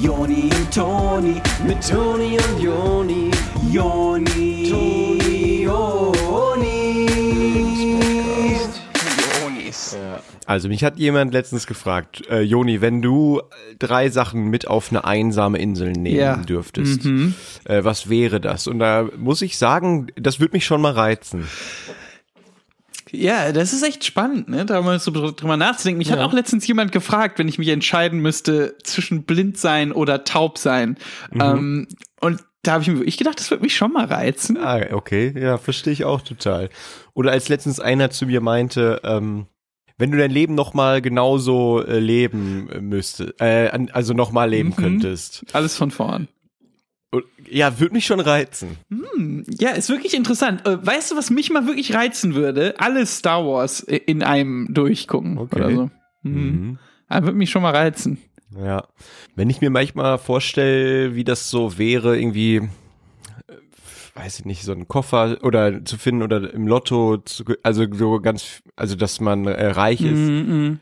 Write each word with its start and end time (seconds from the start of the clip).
Joni 0.00 0.42
und 0.54 0.74
Toni, 0.74 1.40
mit 1.66 1.88
Toni 1.88 2.36
und 2.38 2.60
Joni, 2.62 3.30
Joni, 3.70 4.68
Toni, 4.70 5.62
Joni. 5.64 7.08
Also 10.46 10.68
mich 10.68 10.82
hat 10.82 10.98
jemand 10.98 11.32
letztens 11.34 11.66
gefragt, 11.66 12.22
äh, 12.30 12.40
Joni, 12.40 12.80
wenn 12.80 13.02
du 13.02 13.42
drei 13.78 14.08
Sachen 14.08 14.46
mit 14.48 14.66
auf 14.66 14.90
eine 14.90 15.04
einsame 15.04 15.58
Insel 15.58 15.92
nehmen 15.92 16.16
Ja. 16.18 16.36
dürftest, 16.36 17.04
äh, 17.64 17.84
was 17.84 18.08
wäre 18.08 18.40
das? 18.40 18.66
Und 18.66 18.78
da 18.78 19.06
muss 19.18 19.42
ich 19.42 19.58
sagen, 19.58 20.06
das 20.16 20.40
würde 20.40 20.52
mich 20.56 20.64
schon 20.64 20.80
mal 20.80 20.92
reizen. 20.92 21.46
Ja, 23.10 23.52
das 23.52 23.72
ist 23.72 23.82
echt 23.82 24.04
spannend, 24.04 24.48
ne? 24.48 24.66
da 24.66 24.80
mal 24.82 24.98
so 24.98 25.10
drüber 25.10 25.56
nachzudenken. 25.56 25.98
Mich 25.98 26.12
hat 26.12 26.18
auch 26.18 26.32
letztens 26.32 26.66
jemand 26.66 26.92
gefragt, 26.92 27.38
wenn 27.38 27.48
ich 27.48 27.58
mich 27.58 27.68
entscheiden 27.68 28.20
müsste 28.20 28.76
zwischen 28.82 29.24
blind 29.24 29.58
sein 29.58 29.92
oder 29.92 30.24
taub 30.24 30.58
sein. 30.58 30.96
Ähm, 31.32 31.88
und 32.20 32.42
da 32.62 32.72
habe 32.72 32.82
ich 32.82 32.88
mir 32.88 32.98
wirklich 32.98 33.16
gedacht, 33.16 33.38
das 33.38 33.50
würde 33.50 33.62
mich 33.62 33.76
schon 33.76 33.92
mal 33.92 34.06
reizen. 34.06 34.58
Ah, 34.58 34.80
okay, 34.92 35.32
ja, 35.38 35.58
verstehe 35.58 35.92
ich 35.92 36.04
auch 36.04 36.20
total. 36.20 36.68
Oder 37.14 37.32
als 37.32 37.48
letztens 37.48 37.80
einer 37.80 38.10
zu 38.10 38.26
mir 38.26 38.40
meinte, 38.40 39.00
ähm, 39.04 39.46
wenn 39.96 40.12
du 40.12 40.18
dein 40.18 40.30
Leben 40.30 40.54
noch 40.54 40.74
mal 40.74 41.02
genauso 41.02 41.82
äh, 41.84 41.98
leben 41.98 42.68
müsstest, 42.88 43.40
äh, 43.40 43.70
also 43.92 44.14
noch 44.14 44.30
mal 44.30 44.48
leben 44.48 44.74
könntest, 44.76 45.44
Alles 45.52 45.76
von 45.76 45.90
vorn. 45.90 46.28
Ja, 47.50 47.80
würde 47.80 47.94
mich 47.94 48.04
schon 48.04 48.20
reizen. 48.20 48.76
Ja, 49.58 49.70
ist 49.70 49.88
wirklich 49.88 50.14
interessant. 50.14 50.66
Äh, 50.66 50.84
weißt 50.84 51.10
du, 51.10 51.16
was 51.16 51.30
mich 51.30 51.48
mal 51.50 51.66
wirklich 51.66 51.94
reizen 51.94 52.34
würde? 52.34 52.74
Alle 52.78 53.06
Star 53.06 53.46
Wars 53.46 53.80
in 53.80 54.22
einem 54.22 54.68
durchgucken 54.74 55.38
Okay. 55.38 55.56
oder 55.56 55.70
so. 55.74 55.90
Mhm. 56.22 56.78
Ah, 57.08 57.22
würde 57.22 57.38
mich 57.38 57.50
schon 57.50 57.62
mal 57.62 57.74
reizen. 57.74 58.18
Ja. 58.54 58.86
Wenn 59.34 59.48
ich 59.48 59.60
mir 59.62 59.70
manchmal 59.70 60.18
vorstelle, 60.18 61.14
wie 61.14 61.24
das 61.24 61.48
so 61.48 61.78
wäre, 61.78 62.18
irgendwie, 62.18 62.56
äh, 62.56 62.62
weiß 64.14 64.40
ich 64.40 64.44
nicht, 64.44 64.62
so 64.64 64.72
einen 64.72 64.88
Koffer 64.88 65.38
oder 65.42 65.84
zu 65.86 65.96
finden 65.96 66.22
oder 66.22 66.52
im 66.52 66.66
Lotto, 66.66 67.16
zu, 67.18 67.44
also 67.62 67.86
so 67.90 68.20
ganz, 68.20 68.62
also 68.76 68.96
dass 68.96 69.20
man 69.20 69.46
äh, 69.46 69.66
reich 69.68 70.02
ist. 70.02 70.10
Mhm. 70.18 70.80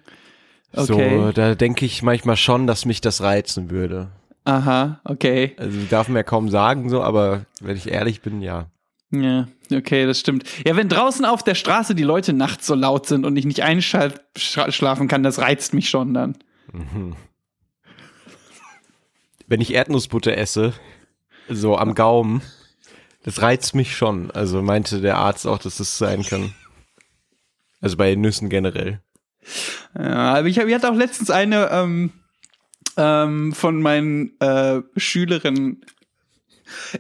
So, 0.73 0.95
Okay. 0.95 1.31
da 1.35 1.55
denke 1.55 1.87
ich 1.87 2.03
manchmal 2.03 2.37
schon, 2.37 2.67
dass 2.67 2.85
mich 2.85 3.01
das 3.01 3.23
reizen 3.23 3.71
würde. 3.71 4.09
Aha, 4.47 5.01
okay. 5.05 5.55
Also 5.59 5.79
darf 5.91 6.09
man 6.09 6.17
ja 6.17 6.23
kaum 6.23 6.49
sagen, 6.49 6.89
so, 6.89 7.03
aber 7.03 7.45
wenn 7.61 7.77
ich 7.77 7.89
ehrlich 7.91 8.21
bin, 8.23 8.41
ja. 8.43 8.67
Ja, 9.11 9.47
okay, 9.73 10.07
das 10.07 10.21
stimmt. 10.21 10.45
Ja, 10.67 10.77
wenn 10.77 10.89
draußen 10.89 11.25
auf 11.25 11.43
der 11.43 11.55
Straße 11.57 11.95
die 11.95 12.03
Leute 12.05 12.33
nachts 12.33 12.67
so 12.67 12.75
laut 12.75 13.07
sind 13.07 13.27
und 13.27 13.37
ich 13.37 13.45
nicht 13.45 13.63
einschlafen 13.63 15.09
kann, 15.09 15.23
das 15.23 15.39
reizt 15.41 15.75
mich 15.75 15.89
schon 15.89 16.15
dann. 16.15 16.37
Wenn 19.49 19.61
ich 19.61 19.73
Erdnussbutter 19.75 20.37
esse, 20.37 20.73
so 21.49 21.77
am 21.77 21.95
Gaumen, 21.95 22.43
das 23.25 23.43
reizt 23.43 23.75
mich 23.75 23.97
schon. 23.97 24.31
Also 24.31 24.63
meinte 24.63 25.01
der 25.01 25.19
Arzt 25.19 25.47
auch, 25.47 25.59
dass 25.59 25.77
das 25.79 25.99
sein 25.99 26.23
kann. 26.23 26.55
Also 27.81 27.97
bei 27.97 28.15
Nüssen 28.15 28.49
generell. 28.49 29.01
Ja, 29.97 30.35
aber 30.37 30.47
ich, 30.49 30.59
hab- 30.59 30.67
ich 30.67 30.75
hatte 30.75 30.91
auch 30.91 30.97
letztens 30.97 31.31
eine 31.31 31.69
ähm, 31.71 32.13
ähm, 32.97 33.53
von 33.53 33.81
meinen 33.83 34.39
äh, 34.41 34.81
Schülerinnen. 34.97 35.83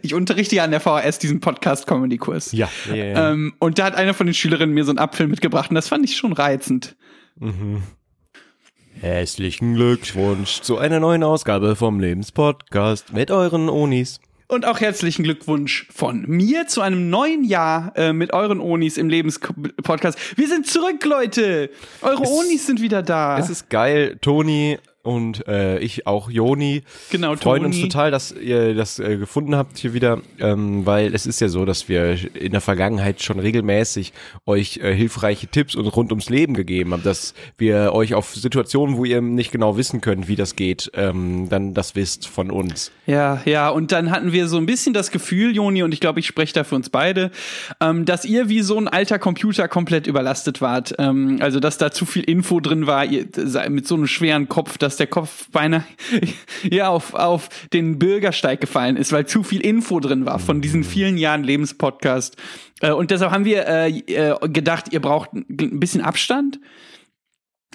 Ich 0.03 0.15
unterrichte 0.15 0.57
ja 0.57 0.65
an 0.65 0.71
der 0.71 0.81
VHS 0.81 1.19
diesen 1.19 1.41
Podcast-Comedy-Kurs. 1.41 2.53
Ja. 2.53 2.69
ja, 2.89 2.95
ja. 2.95 3.33
Ähm, 3.33 3.55
und 3.59 3.79
da 3.79 3.85
hat 3.85 3.97
eine 3.97 4.15
von 4.15 4.27
den 4.27 4.35
Schülerinnen 4.35 4.75
mir 4.75 4.85
so 4.85 4.91
einen 4.91 4.99
Apfel 4.99 5.27
mitgebracht 5.27 5.71
und 5.71 5.75
das 5.75 5.89
fand 5.89 6.05
ich 6.05 6.17
schon 6.17 6.33
reizend. 6.33 6.97
Herzlichen 9.01 9.75
Glückwunsch 9.75 10.61
zu 10.61 10.79
einer 10.79 11.01
neuen 11.01 11.23
Ausgabe 11.23 11.77
vom 11.77 12.01
Lebenspodcast 12.01 13.13
mit 13.13 13.31
euren 13.31 13.69
Onis. 13.69 14.21
Und 14.49 14.65
auch 14.65 14.81
herzlichen 14.81 15.25
Glückwunsch 15.25 15.89
von 15.93 16.23
mir 16.29 16.69
zu 16.69 16.81
einem 16.81 17.11
neuen 17.11 17.43
Jahr 17.43 17.93
äh, 17.97 18.13
mit 18.13 18.33
euren 18.33 18.61
Onis 18.61 18.97
im 18.97 19.09
Lebenspodcast. 19.09 20.39
Wir 20.39 20.49
sind 20.49 20.67
zurück, 20.69 21.05
Leute! 21.05 21.71
Eure 22.01 22.23
Onis 22.23 22.67
sind 22.67 22.81
wieder 22.81 23.03
da. 23.03 23.39
Es 23.39 23.51
ist 23.51 23.69
geil, 23.71 24.17
Toni 24.21 24.79
und 25.07 25.47
äh, 25.47 25.79
ich 25.79 26.07
auch 26.07 26.31
Joni. 26.31 26.83
Genau, 27.11 27.37
freuen 27.37 27.63
Toni. 27.63 27.77
uns 27.77 27.81
total, 27.81 28.11
dass 28.11 28.33
ihr 28.33 28.75
das 28.75 28.99
äh, 28.99 29.17
gefunden 29.17 29.57
habt 29.57 29.79
hier 29.79 29.95
wieder, 29.95 30.21
ähm, 30.39 30.85
weil 30.85 31.15
es 31.15 31.27
ist 31.27 31.41
ja 31.41 31.49
so, 31.49 31.65
dass 31.65 31.89
wir 31.89 32.19
in 32.35 32.53
der 32.53 32.61
Vergangenheit 32.61 33.23
schon 33.23 33.39
regelmäßig 33.39 34.13
euch 34.47 34.79
äh, 34.79 34.95
hilfreiche 34.95 35.47
Tipps 35.47 35.75
und 35.75 35.87
rund 35.87 36.11
ums 36.11 36.29
Leben 36.29 36.55
gegeben 36.55 36.93
haben, 36.93 37.03
dass 37.03 37.35
wir 37.57 37.93
euch 37.93 38.15
auf 38.15 38.35
Situationen, 38.35 38.97
wo 38.97 39.05
ihr 39.05 39.21
nicht 39.21 39.53
genau 39.53 39.77
wissen 39.77 40.01
könnt, 40.01 40.29
wie 40.29 40.37
das 40.37 40.57
geht, 40.57 40.91
ähm, 40.95 41.49
dann 41.49 41.75
das 41.75 41.95
wisst 41.95 42.27
von 42.27 42.51
uns. 42.51 42.91
Ja, 43.07 43.41
ja, 43.45 43.69
und 43.69 43.93
dann 43.93 44.11
hatten 44.11 44.33
wir 44.33 44.49
so 44.49 44.57
ein 44.57 44.67
bisschen 44.67 44.93
das 44.93 45.11
Gefühl, 45.13 45.55
Joni, 45.55 45.83
und 45.83 45.93
ich 45.93 46.01
glaube, 46.01 46.19
ich 46.19 46.27
spreche 46.27 46.53
da 46.53 46.65
für 46.65 46.75
uns 46.75 46.91
beide, 46.91 47.31
ähm, 47.81 48.05
dass 48.05 48.25
ihr 48.25 48.49
wie 48.49 48.63
so 48.63 48.77
ein 48.77 48.89
alter 48.89 49.19
Computer 49.19 49.69
komplett 49.69 50.07
überlastet 50.09 50.61
wart. 50.61 50.95
Ähm, 50.99 51.39
also, 51.41 51.61
dass 51.61 51.79
da 51.79 51.93
zu 51.93 52.05
viel 52.07 52.25
Info 52.25 52.59
drin 52.59 52.87
war, 52.87 53.05
ihr, 53.05 53.27
mit 53.69 53.87
so 53.87 53.95
einem 53.95 54.09
schweren 54.09 54.49
Kopf, 54.49 54.79
dass 54.79 54.96
der 54.97 55.07
Kopf 55.07 55.49
beinahe 55.51 55.85
ja, 56.71 56.89
auf, 56.89 57.15
auf 57.15 57.49
den 57.73 57.99
Bürgersteig 57.99 58.61
gefallen 58.61 58.97
ist, 58.97 59.13
weil 59.13 59.27
zu 59.27 59.43
viel 59.43 59.61
Info 59.61 60.01
drin 60.01 60.27
war 60.27 60.39
von 60.39 60.61
diesen 60.61 60.85
vielen 60.85 61.19
Jahren 61.19 61.45
Lebenspodcast. 61.45 62.37
Äh, 62.81 62.93
und 62.93 63.11
deshalb 63.11 63.33
haben 63.33 63.45
wir 63.45 63.67
äh, 63.67 63.89
äh, 63.91 64.37
gedacht, 64.49 64.93
ihr 64.93 65.01
braucht 65.01 65.33
ein 65.33 65.81
bisschen 65.81 66.01
Abstand. 66.01 66.59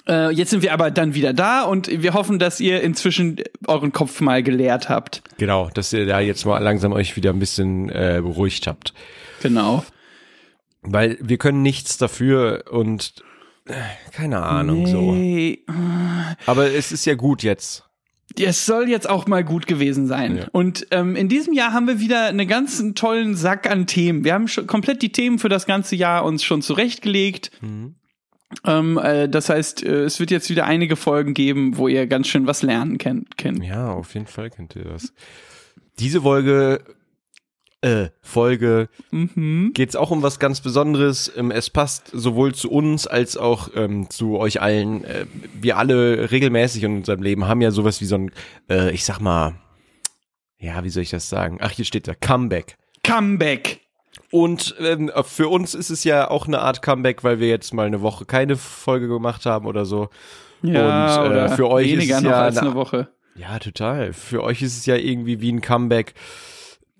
Äh, 0.08 0.32
jetzt 0.32 0.50
sind 0.50 0.62
wir 0.62 0.72
aber 0.72 0.90
dann 0.90 1.14
wieder 1.14 1.32
da 1.32 1.62
und 1.62 2.02
wir 2.02 2.14
hoffen, 2.14 2.38
dass 2.38 2.58
ihr 2.58 2.80
inzwischen 2.82 3.36
euren 3.66 3.92
Kopf 3.92 4.20
mal 4.20 4.42
geleert 4.42 4.88
habt. 4.88 5.22
Genau, 5.38 5.70
dass 5.74 5.92
ihr 5.92 6.06
da 6.06 6.20
jetzt 6.20 6.44
mal 6.44 6.58
langsam 6.58 6.92
euch 6.92 7.16
wieder 7.16 7.30
ein 7.30 7.38
bisschen 7.38 7.88
äh, 7.88 8.20
beruhigt 8.20 8.66
habt. 8.66 8.94
Genau. 9.42 9.84
Weil 10.82 11.16
wir 11.20 11.38
können 11.38 11.62
nichts 11.62 11.98
dafür 11.98 12.64
und 12.70 13.22
keine 14.12 14.42
Ahnung 14.42 14.86
so. 14.86 15.12
Nee. 15.12 15.64
Aber 16.46 16.72
es 16.72 16.92
ist 16.92 17.04
ja 17.04 17.14
gut 17.14 17.42
jetzt. 17.42 17.84
Es 18.38 18.64
soll 18.64 18.88
jetzt 18.88 19.08
auch 19.08 19.26
mal 19.26 19.44
gut 19.44 19.66
gewesen 19.66 20.06
sein. 20.06 20.38
Ja. 20.38 20.48
Und 20.52 20.86
ähm, 20.90 21.16
in 21.16 21.28
diesem 21.28 21.52
Jahr 21.52 21.72
haben 21.72 21.86
wir 21.86 22.00
wieder 22.00 22.26
einen 22.26 22.48
ganzen 22.48 22.94
tollen 22.94 23.36
Sack 23.36 23.70
an 23.70 23.86
Themen. 23.86 24.24
Wir 24.24 24.34
haben 24.34 24.48
schon 24.48 24.66
komplett 24.66 25.02
die 25.02 25.12
Themen 25.12 25.38
für 25.38 25.50
das 25.50 25.66
ganze 25.66 25.96
Jahr 25.96 26.24
uns 26.24 26.42
schon 26.42 26.62
zurechtgelegt. 26.62 27.50
Ähm, 28.64 28.98
äh, 28.98 29.28
das 29.28 29.48
heißt, 29.48 29.82
äh, 29.84 30.04
es 30.04 30.20
wird 30.20 30.30
jetzt 30.30 30.50
wieder 30.50 30.64
einige 30.64 30.96
Folgen 30.96 31.34
geben, 31.34 31.76
wo 31.76 31.88
ihr 31.88 32.06
ganz 32.06 32.28
schön 32.28 32.46
was 32.46 32.62
lernen 32.62 32.98
kennt. 32.98 33.36
kennt. 33.36 33.64
Ja, 33.64 33.92
auf 33.92 34.14
jeden 34.14 34.26
Fall 34.26 34.50
kennt 34.50 34.76
ihr 34.76 34.84
das. 34.84 35.12
Diese 35.98 36.22
Folge, 36.22 36.82
äh, 37.82 38.08
Folge 38.20 38.88
Mhm. 39.10 39.72
geht's 39.74 39.96
auch 39.96 40.10
um 40.10 40.22
was 40.22 40.38
ganz 40.38 40.60
Besonderes. 40.60 41.30
Ähm, 41.36 41.50
es 41.50 41.68
passt 41.68 42.08
sowohl 42.12 42.54
zu 42.54 42.70
uns 42.70 43.06
als 43.06 43.36
auch 43.36 43.70
ähm, 43.74 44.08
zu 44.08 44.38
euch 44.38 44.62
allen. 44.62 45.04
Äh, 45.04 45.26
wir 45.60 45.76
alle 45.76 46.30
regelmäßig 46.30 46.84
in 46.84 46.96
unserem 46.98 47.22
Leben 47.22 47.46
haben 47.46 47.60
ja 47.60 47.70
sowas 47.70 48.00
wie 48.00 48.06
so 48.06 48.14
ein, 48.16 48.30
äh, 48.70 48.90
ich 48.92 49.04
sag 49.04 49.20
mal, 49.20 49.54
ja, 50.58 50.84
wie 50.84 50.90
soll 50.90 51.02
ich 51.02 51.10
das 51.10 51.28
sagen? 51.28 51.58
Ach, 51.60 51.72
hier 51.72 51.84
steht 51.84 52.06
da 52.06 52.14
Comeback. 52.14 52.76
Comeback. 53.02 53.80
Und 54.30 54.74
ähm, 54.78 55.10
für 55.24 55.48
uns 55.48 55.74
ist 55.74 55.90
es 55.90 56.04
ja 56.04 56.30
auch 56.30 56.46
eine 56.46 56.60
Art 56.60 56.82
Comeback, 56.82 57.24
weil 57.24 57.40
wir 57.40 57.48
jetzt 57.48 57.74
mal 57.74 57.86
eine 57.86 58.00
Woche 58.00 58.24
keine 58.24 58.56
Folge 58.56 59.08
gemacht 59.08 59.44
haben 59.44 59.66
oder 59.66 59.84
so. 59.84 60.08
Ja, 60.62 61.20
Und, 61.20 61.26
äh, 61.26 61.28
oder 61.30 61.48
für 61.50 61.68
euch 61.68 61.88
ist 61.88 61.92
weniger 61.94 62.16
es 62.18 62.22
noch 62.22 62.30
ja 62.30 62.42
als 62.42 62.58
eine 62.58 62.74
Woche. 62.74 63.08
Ja, 63.34 63.58
total. 63.58 64.12
Für 64.12 64.42
euch 64.44 64.62
ist 64.62 64.76
es 64.76 64.86
ja 64.86 64.94
irgendwie 64.94 65.40
wie 65.40 65.50
ein 65.50 65.60
Comeback. 65.62 66.14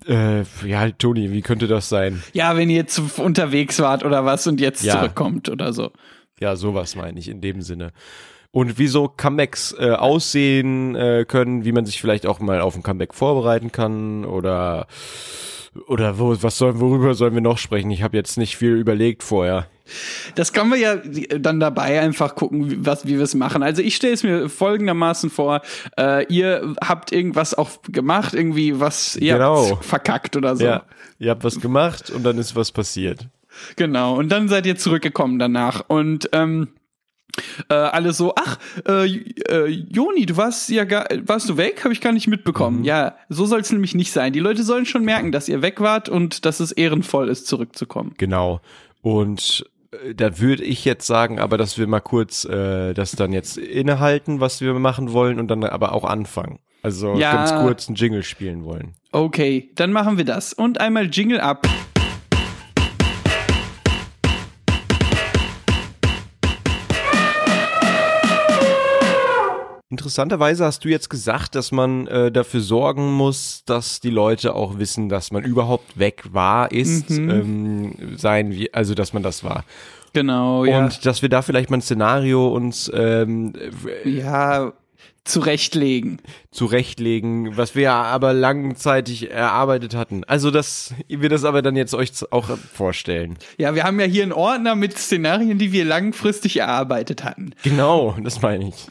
Äh, 0.07 0.43
ja, 0.67 0.91
Toni, 0.91 1.31
wie 1.33 1.43
könnte 1.43 1.67
das 1.69 1.89
sein? 1.89 2.23
Ja, 2.33 2.57
wenn 2.57 2.71
ihr 2.71 2.77
jetzt 2.77 3.01
unterwegs 3.19 3.79
wart 3.81 4.05
oder 4.05 4.25
was 4.25 4.47
und 4.47 4.61
jetzt 4.61 4.83
Ja. 4.85 4.95
zurückkommt 4.99 5.49
oder 5.49 5.73
so. 5.73 5.91
Ja, 6.41 6.57
sowas 6.57 6.97
meine 6.97 7.19
ich 7.19 7.29
in 7.29 7.41
dem 7.41 7.63
Sinne. 7.63 7.93
Und 8.51 8.79
wie 8.79 8.87
so 8.89 9.09
Comebacks 9.09 9.75
äh, 9.79 9.93
aussehen 9.93 10.95
äh, 10.95 11.25
können, 11.27 11.65
wie 11.65 11.73
man 11.73 11.87
sich 11.87 12.01
vielleicht 12.01 12.27
auch 12.27 12.39
mal 12.41 12.61
auf 12.61 12.75
ein 12.77 12.83
Comeback 12.83 13.15
vorbereiten 13.15 13.73
kann 13.73 14.25
oder 14.25 14.87
oder 15.87 16.19
wo, 16.19 16.37
was 16.43 16.59
sollen, 16.59 16.81
worüber 16.81 17.15
sollen 17.15 17.33
wir 17.33 17.41
noch 17.41 17.57
sprechen? 17.57 17.91
Ich 17.91 18.03
habe 18.03 18.17
jetzt 18.17 18.37
nicht 18.37 18.57
viel 18.59 18.73
überlegt 18.73 19.23
vorher. 19.23 19.69
Das 20.37 20.53
können 20.53 20.71
wir 20.71 20.79
ja 20.79 20.97
dann 20.97 21.61
dabei 21.61 22.01
einfach 22.01 22.35
gucken, 22.35 22.71
wie- 22.71 22.87
was, 22.87 23.07
wie 23.07 23.17
wir 23.17 23.23
es 23.23 23.35
machen. 23.35 23.63
Also 23.63 23.83
ich 23.83 23.97
stelle 23.97 24.15
es 24.15 24.23
mir 24.23 24.49
folgendermaßen 24.49 25.29
vor, 25.31 25.63
äh, 25.99 26.25
ihr 26.33 26.75
habt 26.81 27.13
irgendwas 27.13 27.55
auch 27.55 27.71
gemacht, 27.91 28.35
irgendwie 28.35 28.79
was 28.81 29.17
ihr 29.17 29.35
Genau. 29.35 29.71
habt 29.71 29.85
verkackt 29.85 30.37
oder 30.37 30.57
so. 30.57 30.65
Ja, 30.65 30.85
ihr 31.19 31.31
habt 31.31 31.45
was 31.45 31.61
gemacht 31.61 32.11
und 32.11 32.23
dann 32.25 32.39
ist 32.39 32.55
was 32.57 32.73
passiert. 32.73 33.27
Genau. 33.77 34.15
Und 34.17 34.31
dann 34.31 34.49
seid 34.49 34.67
ihr 34.67 34.77
zurückgekommen 34.77 35.39
danach. 35.39 35.85
Und 35.89 36.29
ähm, 36.33 36.69
äh, 37.69 37.75
alle 37.75 38.13
so, 38.13 38.35
ach, 38.37 38.59
äh, 38.89 39.07
äh, 39.07 39.67
Joni, 39.67 40.27
du 40.27 40.37
warst 40.37 40.69
ja 40.71 40.85
gar, 40.85 41.07
warst 41.27 41.49
du 41.49 41.57
weg? 41.57 41.83
Habe 41.85 41.93
ich 41.93 42.01
gar 42.01 42.13
nicht 42.13 42.29
mitbekommen. 42.29 42.79
Mhm. 42.81 42.85
Ja, 42.85 43.17
so 43.29 43.45
soll 43.47 43.61
es 43.61 43.73
nämlich 43.73 43.95
nicht 43.95 44.13
sein. 44.13 44.33
Die 44.33 44.41
Leute 44.41 44.63
sollen 44.63 44.87
schon 44.87 45.05
merken, 45.05 45.33
dass 45.33 45.49
ihr 45.49 45.61
weg 45.63 45.81
wart 45.81 46.09
und 46.09 46.45
dass 46.47 46.61
es 46.61 46.73
ehrenvoll 46.73 47.29
ist, 47.29 47.47
zurückzukommen. 47.47 48.15
Genau. 48.19 48.61
Und 49.03 49.65
äh, 49.93 50.15
da 50.15 50.39
würde 50.39 50.65
ich 50.65 50.85
jetzt 50.85 51.07
sagen, 51.07 51.39
aber 51.39 51.59
dass 51.59 51.77
wir 51.79 51.87
mal 51.87 52.01
kurz 52.01 52.45
äh, 52.45 52.95
das 52.95 53.13
dann 53.13 53.33
jetzt 53.33 53.59
innehalten, 53.59 54.41
was 54.41 54.61
wir 54.61 54.73
machen 54.75 55.13
wollen 55.13 55.39
und 55.39 55.49
dann 55.49 55.63
aber 55.65 55.93
auch 55.93 56.05
anfangen. 56.05 56.59
Also 56.83 57.15
Ja. 57.15 57.33
ganz 57.33 57.55
kurz 57.55 57.89
einen 57.89 57.97
Jingle 57.97 58.23
spielen 58.23 58.65
wollen. 58.65 58.95
Okay, 59.13 59.71
dann 59.75 59.93
machen 59.93 60.17
wir 60.17 60.25
das. 60.25 60.53
Und 60.53 60.81
einmal 60.81 61.07
Jingle 61.11 61.41
ab. 61.41 61.67
Interessanterweise 70.03 70.65
hast 70.65 70.85
du 70.85 70.89
jetzt 70.89 71.11
gesagt, 71.11 71.55
dass 71.55 71.71
man 71.71 72.09
äh, 72.09 72.33
dafür 72.33 72.61
sorgen 72.61 73.13
muss, 73.13 73.63
dass 73.67 74.01
die 74.01 74.11
Leute 74.11 74.57
auch 74.57 74.81
wissen, 74.81 75.09
dass 75.09 75.31
man 75.31 75.45
überhaupt 75.45 75.97
weg 75.97 76.25
war, 76.33 76.73
ist, 76.73 77.09
ähm, 77.09 78.17
sein, 78.17 78.51
wie, 78.51 78.75
also 78.75 78.95
dass 78.95 79.13
man 79.13 79.23
das 79.23 79.45
war. 79.45 79.65
Genau, 80.13 80.65
ja. 80.65 80.81
Und 80.81 81.07
dass 81.07 81.23
wir 81.23 81.29
da 81.29 81.41
vielleicht 81.41 81.71
mal 81.71 81.77
ein 81.77 81.83
Szenario 81.83 82.49
uns 82.49 82.91
ähm, 82.93 83.53
ja, 84.05 84.73
zurechtlegen. 85.23 86.21
Zurechtlegen, 86.53 87.57
was 87.57 87.75
wir 87.75 87.83
ja 87.85 88.03
aber 88.03 88.35
langzeitig 88.35 89.31
erarbeitet 89.31 89.95
hatten. 89.95 90.23
Also 90.25 90.51
dass 90.51 90.95
wir 91.09 91.31
das 91.31 91.45
aber 91.45 91.63
dann 91.63 91.77
jetzt 91.77 91.95
euch 91.95 92.13
auch 92.31 92.57
vorstellen. 92.73 93.39
Ja, 93.57 93.75
wir 93.75 93.85
haben 93.85 93.99
ja 93.99 94.07
hier 94.07 94.23
einen 94.23 94.33
Ordner 94.33 94.75
mit 94.75 94.97
Szenarien, 94.97 95.59
die 95.59 95.73
wir 95.73 95.87
langfristig 95.87 96.59
erarbeitet 96.59 97.25
hatten. 97.25 97.55
Genau, 97.63 98.15
das 98.23 98.43
meine 98.43 98.69
ich. 98.69 98.87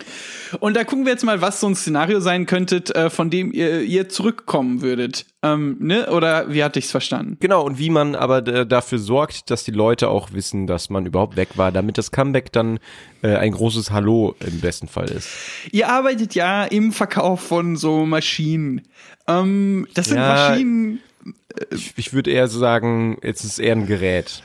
Und 0.60 0.76
da 0.76 0.84
gucken 0.84 1.06
wir 1.06 1.14
jetzt 1.14 1.24
mal, 1.24 1.42
was 1.42 1.62
so 1.62 1.68
ein 1.68 1.76
Szenario 1.76 2.20
sein 2.20 2.46
könnte, 2.46 2.84
äh, 2.96 3.10
von 3.10 3.30
dem 3.30 3.54
ihr, 3.54 3.82
ihr 3.82 4.10
zurückkommen 4.10 4.82
würdet. 4.82 5.26
Ähm, 5.44 5.78
ne? 5.80 6.12
Oder 6.12 6.52
wie 6.52 6.64
hatte 6.64 6.80
ich's 6.80 6.92
verstanden? 6.92 7.38
Genau, 7.40 7.64
und 7.64 7.80
wie 7.80 7.90
man 7.90 8.16
aber 8.16 8.42
dafür 8.42 9.00
sorgt, 9.00 9.50
dass 9.50 9.64
die 9.64 9.72
Leute 9.72 10.10
auch 10.10 10.34
wissen, 10.34 10.68
dass 10.68 10.90
man 10.90 11.06
überhaupt 11.06 11.36
weg 11.36 11.50
war, 11.56 11.72
damit 11.72 11.98
das 11.98 12.12
Comeback 12.12 12.52
dann 12.52 12.80
äh, 13.22 13.36
ein 13.36 13.52
großes 13.52 13.92
Hallo 13.92 14.36
im 14.46 14.60
besten 14.60 14.88
Fall 14.88 15.10
ist. 15.10 15.30
Ihr 15.72 15.90
arbeitet 15.90 16.36
ja 16.36 16.66
im 16.66 16.92
Verkauf 16.92 17.42
von 17.52 17.76
so 17.76 18.06
Maschinen. 18.06 18.84
Ähm, 19.28 19.86
das 19.94 20.06
sind 20.06 20.16
Ja. 20.20 20.52
Maschinen. 20.52 21.00
Ich, 21.70 21.92
ich 21.98 22.14
würde 22.14 22.32
eher 22.32 22.48
sagen, 22.48 23.18
jetzt 23.24 23.44
ist 23.44 23.60
eher 23.60 23.76
ein 23.76 23.88
Gerät. 23.88 24.42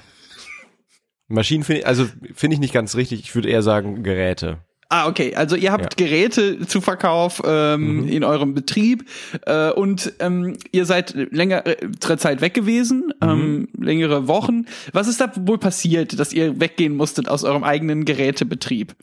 Maschinen 1.28 1.62
finde 1.62 1.82
ich, 1.82 1.86
also 1.86 2.08
finde 2.34 2.54
ich 2.54 2.60
nicht 2.60 2.74
ganz 2.74 2.96
richtig, 2.96 3.20
ich 3.20 3.32
würde 3.36 3.48
eher 3.48 3.62
sagen 3.62 4.02
Geräte. 4.02 4.58
Ah, 4.88 5.06
okay. 5.06 5.36
Also 5.36 5.54
ihr 5.54 5.70
habt 5.70 6.00
Ja. 6.00 6.04
Geräte 6.06 6.66
zu 6.66 6.80
Verkauf 6.80 7.40
ähm, 7.46 8.08
in 8.08 8.24
eurem 8.24 8.54
Betrieb 8.54 9.04
äh, 9.46 9.70
und 9.70 10.12
ähm, 10.18 10.56
ihr 10.72 10.84
seid 10.84 11.14
längere 11.14 11.76
Zeit 12.18 12.40
weg 12.40 12.54
gewesen, 12.54 13.12
ähm, 13.22 13.68
längere 13.78 14.26
Wochen. 14.26 14.66
Was 14.92 15.06
ist 15.06 15.20
da 15.20 15.32
wohl 15.36 15.58
passiert, 15.58 16.18
dass 16.18 16.32
ihr 16.32 16.58
weggehen 16.58 16.96
musstet 16.96 17.28
aus 17.28 17.44
eurem 17.44 17.62
eigenen 17.62 18.04
Gerätebetrieb? 18.04 18.96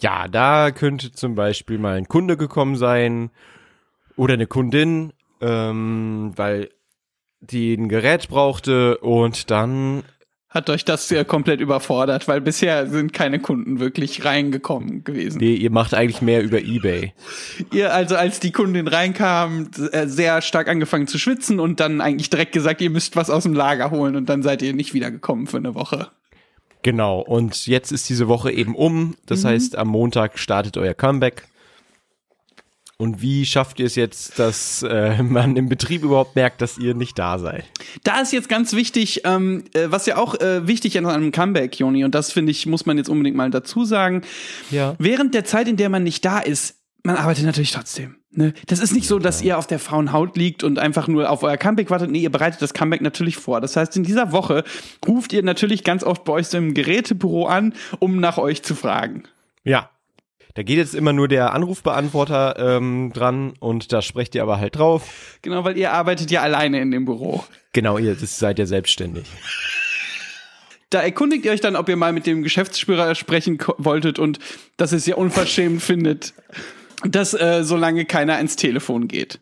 Ja, 0.00 0.28
da 0.28 0.70
könnte 0.70 1.12
zum 1.12 1.34
Beispiel 1.34 1.78
mal 1.78 1.96
ein 1.96 2.08
Kunde 2.08 2.36
gekommen 2.36 2.76
sein 2.76 3.30
oder 4.16 4.34
eine 4.34 4.46
Kundin, 4.46 5.12
ähm, 5.40 6.32
weil 6.36 6.70
die 7.40 7.74
ein 7.74 7.88
Gerät 7.88 8.28
brauchte 8.28 8.98
und 8.98 9.50
dann 9.50 10.02
Hat 10.48 10.68
euch 10.68 10.84
das 10.84 11.10
äh, 11.10 11.24
komplett 11.24 11.60
überfordert, 11.60 12.28
weil 12.28 12.40
bisher 12.40 12.86
sind 12.86 13.12
keine 13.12 13.40
Kunden 13.40 13.78
wirklich 13.78 14.24
reingekommen 14.24 15.04
gewesen. 15.04 15.38
nee, 15.38 15.54
ihr 15.54 15.70
macht 15.70 15.94
eigentlich 15.94 16.22
mehr 16.22 16.42
über 16.42 16.58
eBay. 16.58 17.14
Ihr 17.72 17.94
also, 17.94 18.16
als 18.16 18.40
die 18.40 18.52
Kundin 18.52 18.88
reinkam, 18.88 19.70
äh, 19.92 20.06
sehr 20.06 20.42
stark 20.42 20.68
angefangen 20.68 21.06
zu 21.06 21.18
schwitzen 21.18 21.60
und 21.60 21.80
dann 21.80 22.00
eigentlich 22.00 22.30
direkt 22.30 22.52
gesagt, 22.52 22.80
ihr 22.80 22.90
müsst 22.90 23.16
was 23.16 23.30
aus 23.30 23.44
dem 23.44 23.54
Lager 23.54 23.90
holen 23.90 24.16
und 24.16 24.28
dann 24.28 24.42
seid 24.42 24.62
ihr 24.62 24.74
nicht 24.74 24.92
wiedergekommen 24.92 25.46
für 25.46 25.58
eine 25.58 25.74
Woche. 25.74 26.08
Genau, 26.82 27.20
und 27.20 27.66
jetzt 27.66 27.92
ist 27.92 28.08
diese 28.08 28.28
Woche 28.28 28.50
eben 28.50 28.74
um. 28.74 29.14
Das 29.26 29.44
heißt, 29.44 29.76
am 29.76 29.88
Montag 29.88 30.38
startet 30.38 30.76
euer 30.76 30.94
Comeback. 30.94 31.46
Und 33.00 33.22
wie 33.22 33.46
schafft 33.46 33.80
ihr 33.80 33.86
es 33.86 33.94
jetzt, 33.94 34.38
dass 34.38 34.82
äh, 34.82 35.22
man 35.22 35.56
im 35.56 35.70
Betrieb 35.70 36.02
überhaupt 36.02 36.36
merkt, 36.36 36.60
dass 36.60 36.76
ihr 36.76 36.94
nicht 36.94 37.18
da 37.18 37.38
seid? 37.38 37.64
Da 38.04 38.20
ist 38.20 38.30
jetzt 38.30 38.50
ganz 38.50 38.74
wichtig, 38.74 39.22
ähm, 39.24 39.64
äh, 39.72 39.86
was 39.86 40.04
ja 40.04 40.18
auch 40.18 40.34
äh, 40.34 40.66
wichtig 40.66 40.96
ist 40.96 40.98
an 40.98 41.06
einem 41.06 41.32
Comeback, 41.32 41.78
Joni, 41.78 42.04
und 42.04 42.14
das 42.14 42.30
finde 42.30 42.50
ich, 42.50 42.66
muss 42.66 42.84
man 42.84 42.98
jetzt 42.98 43.08
unbedingt 43.08 43.36
mal 43.36 43.50
dazu 43.50 43.86
sagen. 43.86 44.20
Ja. 44.70 44.96
Während 44.98 45.34
der 45.34 45.46
Zeit, 45.46 45.66
in 45.66 45.78
der 45.78 45.88
man 45.88 46.02
nicht 46.02 46.26
da 46.26 46.40
ist, 46.40 46.79
man 47.02 47.16
arbeitet 47.16 47.44
natürlich 47.44 47.72
trotzdem. 47.72 48.16
Ne? 48.32 48.52
Das 48.66 48.78
ist 48.78 48.92
nicht 48.92 49.08
so, 49.08 49.18
dass 49.18 49.42
ihr 49.42 49.58
auf 49.58 49.66
der 49.66 49.78
faulen 49.78 50.12
Haut 50.12 50.36
liegt 50.36 50.62
und 50.62 50.78
einfach 50.78 51.08
nur 51.08 51.30
auf 51.30 51.42
euer 51.42 51.56
Comeback 51.56 51.90
wartet. 51.90 52.10
Nee, 52.10 52.20
ihr 52.20 52.30
bereitet 52.30 52.62
das 52.62 52.74
Comeback 52.74 53.00
natürlich 53.00 53.36
vor. 53.36 53.60
Das 53.60 53.76
heißt, 53.76 53.96
in 53.96 54.04
dieser 54.04 54.32
Woche 54.32 54.64
ruft 55.06 55.32
ihr 55.32 55.42
natürlich 55.42 55.82
ganz 55.82 56.04
oft 56.04 56.24
bei 56.24 56.34
euch 56.34 56.52
im 56.54 56.74
Gerätebüro 56.74 57.46
an, 57.46 57.74
um 57.98 58.20
nach 58.20 58.38
euch 58.38 58.62
zu 58.62 58.74
fragen. 58.74 59.24
Ja. 59.64 59.90
Da 60.54 60.64
geht 60.64 60.78
jetzt 60.78 60.96
immer 60.96 61.12
nur 61.12 61.28
der 61.28 61.54
Anrufbeantworter 61.54 62.76
ähm, 62.76 63.12
dran 63.14 63.54
und 63.60 63.92
da 63.92 64.02
sprecht 64.02 64.34
ihr 64.34 64.42
aber 64.42 64.58
halt 64.58 64.76
drauf. 64.76 65.38
Genau, 65.42 65.64
weil 65.64 65.78
ihr 65.78 65.92
arbeitet 65.92 66.32
ja 66.32 66.42
alleine 66.42 66.80
in 66.80 66.90
dem 66.90 67.04
Büro. 67.04 67.44
Genau, 67.72 67.98
ihr 67.98 68.16
das 68.16 68.38
seid 68.38 68.58
ja 68.58 68.66
selbstständig. 68.66 69.30
Da 70.90 71.02
erkundigt 71.02 71.44
ihr 71.44 71.52
euch 71.52 71.60
dann, 71.60 71.76
ob 71.76 71.88
ihr 71.88 71.94
mal 71.94 72.12
mit 72.12 72.26
dem 72.26 72.42
Geschäftsführer 72.42 73.14
sprechen 73.14 73.58
wolltet 73.78 74.18
und 74.18 74.40
dass 74.76 74.92
ihr 74.92 74.98
es 74.98 75.06
ja 75.06 75.14
unverschämt 75.14 75.82
findet, 75.82 76.34
dass 77.04 77.34
äh, 77.34 77.62
so 77.64 77.76
lange 77.76 78.04
keiner 78.04 78.38
ins 78.40 78.56
Telefon 78.56 79.08
geht. 79.08 79.40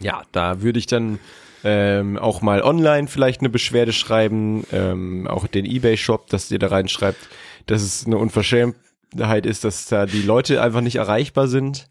Ja, 0.00 0.22
da 0.32 0.62
würde 0.62 0.78
ich 0.78 0.86
dann 0.86 1.18
ähm, 1.64 2.18
auch 2.18 2.42
mal 2.42 2.62
online 2.62 3.08
vielleicht 3.08 3.40
eine 3.40 3.48
Beschwerde 3.48 3.92
schreiben, 3.92 4.64
ähm, 4.72 5.26
auch 5.26 5.46
den 5.46 5.64
Ebay-Shop, 5.64 6.28
dass 6.28 6.50
ihr 6.50 6.58
da 6.58 6.68
reinschreibt, 6.68 7.28
dass 7.66 7.82
es 7.82 8.06
eine 8.06 8.18
Unverschämtheit 8.18 9.46
ist, 9.46 9.64
dass 9.64 9.86
da 9.86 10.06
die 10.06 10.22
Leute 10.22 10.62
einfach 10.62 10.80
nicht 10.80 10.96
erreichbar 10.96 11.48
sind 11.48 11.88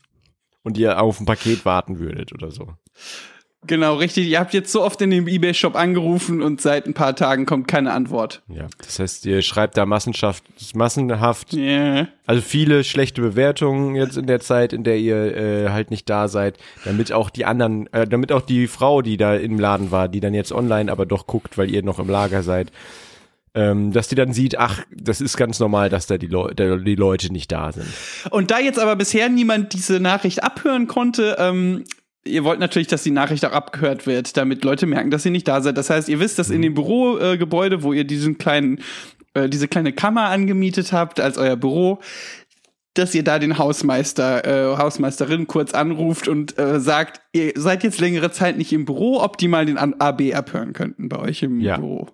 und 0.63 0.77
ihr 0.77 1.01
auf 1.01 1.19
ein 1.19 1.25
Paket 1.25 1.65
warten 1.65 2.00
würdet 2.00 2.33
oder 2.33 2.51
so. 2.51 2.73
Genau, 3.67 3.95
richtig. 3.95 4.27
Ihr 4.27 4.39
habt 4.39 4.53
jetzt 4.53 4.71
so 4.71 4.83
oft 4.83 5.01
in 5.01 5.09
dem 5.09 5.27
Ebay-Shop 5.27 5.75
angerufen 5.75 6.41
und 6.41 6.62
seit 6.62 6.85
ein 6.85 6.94
paar 6.94 7.15
Tagen 7.15 7.45
kommt 7.45 7.67
keine 7.67 7.91
Antwort. 7.94 8.41
Ja, 8.47 8.67
das 8.83 9.00
heißt, 9.00 9.25
ihr 9.25 9.41
schreibt 9.41 9.77
da 9.77 9.85
Massenschaft, 9.85 10.44
massenhaft, 10.73 11.53
Yeah. 11.53 12.07
also 12.25 12.41
viele 12.41 12.83
schlechte 12.83 13.21
Bewertungen 13.21 13.95
jetzt 13.95 14.17
in 14.17 14.27
der 14.27 14.39
Zeit, 14.39 14.73
in 14.73 14.83
der 14.83 14.97
ihr 14.97 15.35
äh, 15.35 15.69
halt 15.69 15.91
nicht 15.91 16.09
da 16.09 16.27
seid, 16.27 16.57
damit 16.83 17.12
auch 17.12 17.29
die 17.29 17.45
anderen, 17.45 17.91
äh, 17.94 18.07
damit 18.07 18.31
auch 18.31 18.41
die 18.41 18.67
Frau, 18.67 19.01
die 19.01 19.17
da 19.17 19.35
im 19.35 19.59
Laden 19.59 19.91
war, 19.91 20.07
die 20.07 20.19
dann 20.19 20.33
jetzt 20.33 20.51
online 20.51 20.91
aber 20.91 21.06
doch 21.06 21.27
guckt, 21.27 21.57
weil 21.57 21.71
ihr 21.71 21.83
noch 21.83 22.00
im 22.00 22.09
Lager 22.09 22.44
seid, 22.44 22.71
ähm, 23.56 23.94
dass 23.94 24.09
die 24.09 24.15
dann 24.15 24.33
sieht, 24.33 24.57
ach, 24.59 24.83
das 24.91 25.21
ist 25.21 25.38
ganz 25.38 25.59
normal, 25.59 25.89
dass 25.89 26.07
da 26.07 26.18
die, 26.18 26.27
Leu 26.27 26.53
da 26.53 26.75
die 26.75 26.95
Leute 26.95 27.31
nicht 27.31 27.51
da 27.51 27.71
sind. 27.71 27.88
Und 28.29 28.51
da 28.51 28.59
jetzt 28.59 28.79
aber 28.79 28.95
bisher 28.95 29.29
niemand 29.29 29.73
diese 29.73 30.00
Nachricht 30.00 30.44
abhören 30.44 30.88
konnte, 30.88 31.37
ähm, 31.40 31.85
ihr 32.27 32.44
wollt 32.44 32.59
natürlich, 32.59 32.87
dass 32.87 33.03
die 33.03 33.11
Nachricht 33.11 33.45
auch 33.45 33.51
abgehört 33.51 34.07
wird, 34.07 34.35
damit 34.37 34.63
Leute 34.63 34.85
merken, 34.85 35.11
dass 35.11 35.25
ihr 35.25 35.31
nicht 35.31 35.47
da 35.47 35.61
seid. 35.61 35.77
Das 35.77 35.89
heißt, 35.89 36.09
ihr 36.09 36.19
wisst, 36.19 36.39
dass 36.39 36.49
in 36.49 36.61
dem 36.61 36.73
Bürogebäude, 36.73 37.77
äh, 37.77 37.83
wo 37.83 37.94
ihr 37.94 38.03
diesen 38.03 38.37
kleinen, 38.37 38.79
äh, 39.33 39.47
diese 39.49 39.67
kleine 39.67 39.94
Kammer 39.94 40.29
angemietet 40.29 40.91
habt 40.91 41.19
als 41.19 41.37
euer 41.37 41.55
Büro, 41.55 41.99
dass 42.95 43.13
ihr 43.13 43.23
da 43.23 43.39
den 43.39 43.57
Hausmeister, 43.57 44.45
äh, 44.73 44.77
Hausmeisterin 44.77 45.47
kurz 45.47 45.73
anruft 45.73 46.27
und 46.27 46.57
äh, 46.57 46.79
sagt, 46.79 47.21
ihr 47.33 47.51
seid 47.55 47.83
jetzt 47.83 47.99
längere 47.99 48.31
Zeit 48.31 48.57
nicht 48.57 48.71
im 48.73 48.85
Büro, 48.85 49.21
ob 49.21 49.37
die 49.37 49.47
mal 49.49 49.65
den 49.65 49.77
AB 49.77 50.33
abhören 50.33 50.73
könnten 50.73 51.09
bei 51.09 51.19
euch 51.19 51.44
im 51.44 51.59
Ja. 51.59 51.75
Büro. 51.77 52.07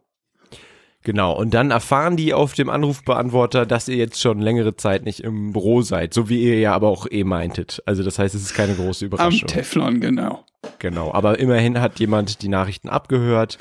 Genau, 1.03 1.35
und 1.35 1.53
dann 1.53 1.71
erfahren 1.71 2.15
die 2.15 2.33
auf 2.33 2.53
dem 2.53 2.69
Anrufbeantworter, 2.69 3.65
dass 3.65 3.87
ihr 3.87 3.95
jetzt 3.95 4.21
schon 4.21 4.39
längere 4.39 4.75
Zeit 4.75 5.03
nicht 5.03 5.21
im 5.21 5.51
Büro 5.51 5.81
seid, 5.81 6.13
so 6.13 6.29
wie 6.29 6.43
ihr 6.43 6.59
ja 6.59 6.73
aber 6.73 6.89
auch 6.89 7.07
eh 7.09 7.23
meintet. 7.23 7.81
Also 7.85 8.03
das 8.03 8.19
heißt, 8.19 8.35
es 8.35 8.43
ist 8.43 8.53
keine 8.53 8.75
große 8.75 9.05
Am 9.05 9.07
Überraschung. 9.07 9.47
Teflon, 9.47 9.99
genau. 9.99 10.45
Genau, 10.77 11.11
aber 11.11 11.39
immerhin 11.39 11.81
hat 11.81 11.99
jemand 11.99 12.43
die 12.43 12.49
Nachrichten 12.49 12.87
abgehört. 12.87 13.57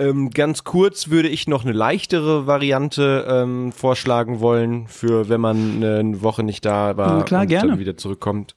Ähm, 0.00 0.30
ganz 0.30 0.62
kurz 0.62 1.10
würde 1.10 1.28
ich 1.28 1.48
noch 1.48 1.64
eine 1.64 1.72
leichtere 1.72 2.46
Variante 2.46 3.26
ähm, 3.28 3.72
vorschlagen 3.72 4.38
wollen, 4.38 4.86
für 4.86 5.28
wenn 5.28 5.40
man 5.40 5.82
eine 5.82 6.22
Woche 6.22 6.44
nicht 6.44 6.64
da 6.64 6.96
war 6.96 7.24
klar, 7.24 7.42
und 7.42 7.48
gerne. 7.48 7.70
dann 7.70 7.78
wieder 7.80 7.96
zurückkommt. 7.96 8.54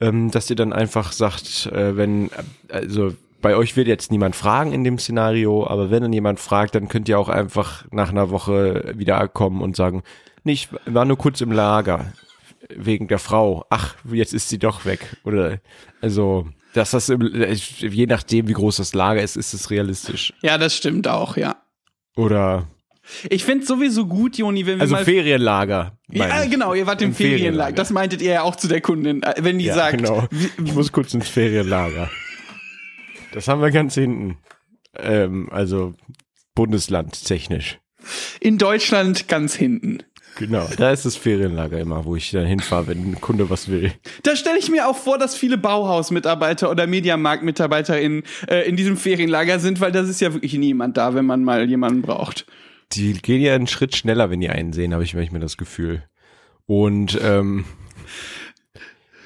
Ähm, 0.00 0.30
dass 0.30 0.48
ihr 0.48 0.54
dann 0.54 0.72
einfach 0.72 1.10
sagt, 1.10 1.66
äh, 1.66 1.96
wenn, 1.96 2.30
also 2.68 3.14
bei 3.46 3.54
euch 3.54 3.76
wird 3.76 3.86
jetzt 3.86 4.10
niemand 4.10 4.34
fragen 4.34 4.72
in 4.72 4.82
dem 4.82 4.98
Szenario, 4.98 5.64
aber 5.68 5.88
wenn 5.92 6.02
dann 6.02 6.12
jemand 6.12 6.40
fragt, 6.40 6.74
dann 6.74 6.88
könnt 6.88 7.08
ihr 7.08 7.16
auch 7.16 7.28
einfach 7.28 7.84
nach 7.92 8.08
einer 8.08 8.30
Woche 8.30 8.92
wieder 8.96 9.28
kommen 9.28 9.62
und 9.62 9.76
sagen, 9.76 10.02
nee, 10.42 10.54
ich 10.54 10.68
war 10.84 11.04
nur 11.04 11.16
kurz 11.16 11.40
im 11.40 11.52
Lager 11.52 12.12
wegen 12.74 13.06
der 13.06 13.20
Frau. 13.20 13.64
Ach, 13.70 13.94
jetzt 14.10 14.34
ist 14.34 14.48
sie 14.48 14.58
doch 14.58 14.84
weg. 14.84 15.16
Oder 15.22 15.58
also, 16.00 16.48
dass 16.74 16.90
das 16.90 17.08
im, 17.08 17.22
je 17.22 18.06
nachdem, 18.06 18.48
wie 18.48 18.52
groß 18.52 18.78
das 18.78 18.94
Lager 18.94 19.22
ist, 19.22 19.36
ist 19.36 19.54
es 19.54 19.70
realistisch. 19.70 20.32
Ja, 20.42 20.58
das 20.58 20.76
stimmt 20.76 21.06
auch, 21.06 21.36
ja. 21.36 21.54
Oder 22.16 22.66
Ich 23.28 23.44
find's 23.44 23.68
sowieso 23.68 24.06
gut, 24.06 24.38
Joni, 24.38 24.66
wenn 24.66 24.78
wir 24.78 24.82
also 24.82 24.96
mal 24.96 25.04
Ferienlager. 25.04 25.92
Ja, 26.10 26.46
genau, 26.46 26.74
ihr 26.74 26.88
wart 26.88 27.00
im, 27.00 27.10
Im 27.10 27.14
Ferienlager. 27.14 27.44
Ferienlager. 27.44 27.76
Das 27.76 27.90
meintet 27.90 28.22
ihr 28.22 28.32
ja 28.32 28.42
auch 28.42 28.56
zu 28.56 28.66
der 28.66 28.80
Kundin, 28.80 29.22
äh, 29.22 29.34
wenn 29.38 29.60
die 29.60 29.66
Ja, 29.66 29.74
sagt, 29.76 29.98
genau. 29.98 30.26
Ich 30.64 30.74
muss 30.74 30.90
kurz 30.90 31.14
ins 31.14 31.28
Ferienlager. 31.28 32.10
Das 33.32 33.48
haben 33.48 33.60
wir 33.60 33.70
ganz 33.70 33.94
hinten. 33.94 34.38
Ähm, 34.94 35.48
also 35.50 35.94
Bundesland 36.54 37.24
technisch. 37.24 37.78
In 38.40 38.58
Deutschland 38.58 39.28
ganz 39.28 39.54
hinten. 39.54 40.02
Genau, 40.36 40.68
da 40.76 40.90
ist 40.90 41.06
das 41.06 41.16
Ferienlager 41.16 41.80
immer, 41.80 42.04
wo 42.04 42.14
ich 42.14 42.30
dann 42.30 42.44
hinfahre, 42.44 42.88
wenn 42.88 43.12
ein 43.12 43.20
Kunde 43.22 43.48
was 43.48 43.68
will. 43.68 43.92
Da 44.22 44.36
stelle 44.36 44.58
ich 44.58 44.70
mir 44.70 44.86
auch 44.86 44.96
vor, 44.96 45.16
dass 45.16 45.34
viele 45.34 45.56
Bauhaus-Mitarbeiter 45.56 46.70
oder 46.70 46.86
Mediamarkt-MitarbeiterInnen 46.86 48.22
äh, 48.46 48.68
in 48.68 48.76
diesem 48.76 48.98
Ferienlager 48.98 49.58
sind, 49.58 49.80
weil 49.80 49.92
das 49.92 50.10
ist 50.10 50.20
ja 50.20 50.34
wirklich 50.34 50.52
niemand 50.54 50.98
da, 50.98 51.14
wenn 51.14 51.24
man 51.24 51.42
mal 51.42 51.66
jemanden 51.66 52.02
braucht. 52.02 52.44
Die 52.92 53.14
gehen 53.14 53.40
ja 53.40 53.54
einen 53.54 53.66
Schritt 53.66 53.96
schneller, 53.96 54.30
wenn 54.30 54.40
die 54.40 54.50
einen 54.50 54.74
sehen, 54.74 54.92
habe 54.92 55.04
ich 55.04 55.14
manchmal 55.14 55.40
das 55.40 55.56
Gefühl. 55.56 56.04
Und 56.66 57.18
ähm, 57.22 57.64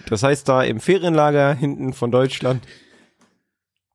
das 0.09 0.23
heißt, 0.23 0.49
da 0.49 0.63
im 0.63 0.79
Ferienlager 0.79 1.55
hinten 1.55 1.93
von 1.93 2.13
Deutschland, 2.13 2.65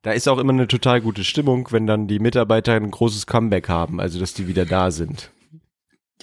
da 0.06 0.12
ist 0.12 0.28
auch 0.28 0.38
immer 0.38 0.52
eine 0.52 0.68
total 0.68 1.00
gute 1.00 1.24
Stimmung, 1.24 1.66
wenn 1.72 1.88
dann 1.88 2.06
die 2.06 2.20
Mitarbeiter 2.20 2.74
ein 2.74 2.92
großes 2.92 3.26
Comeback 3.26 3.68
haben, 3.68 4.00
also 4.00 4.20
dass 4.20 4.34
die 4.34 4.46
wieder 4.46 4.64
da 4.64 4.92
sind. 4.92 5.32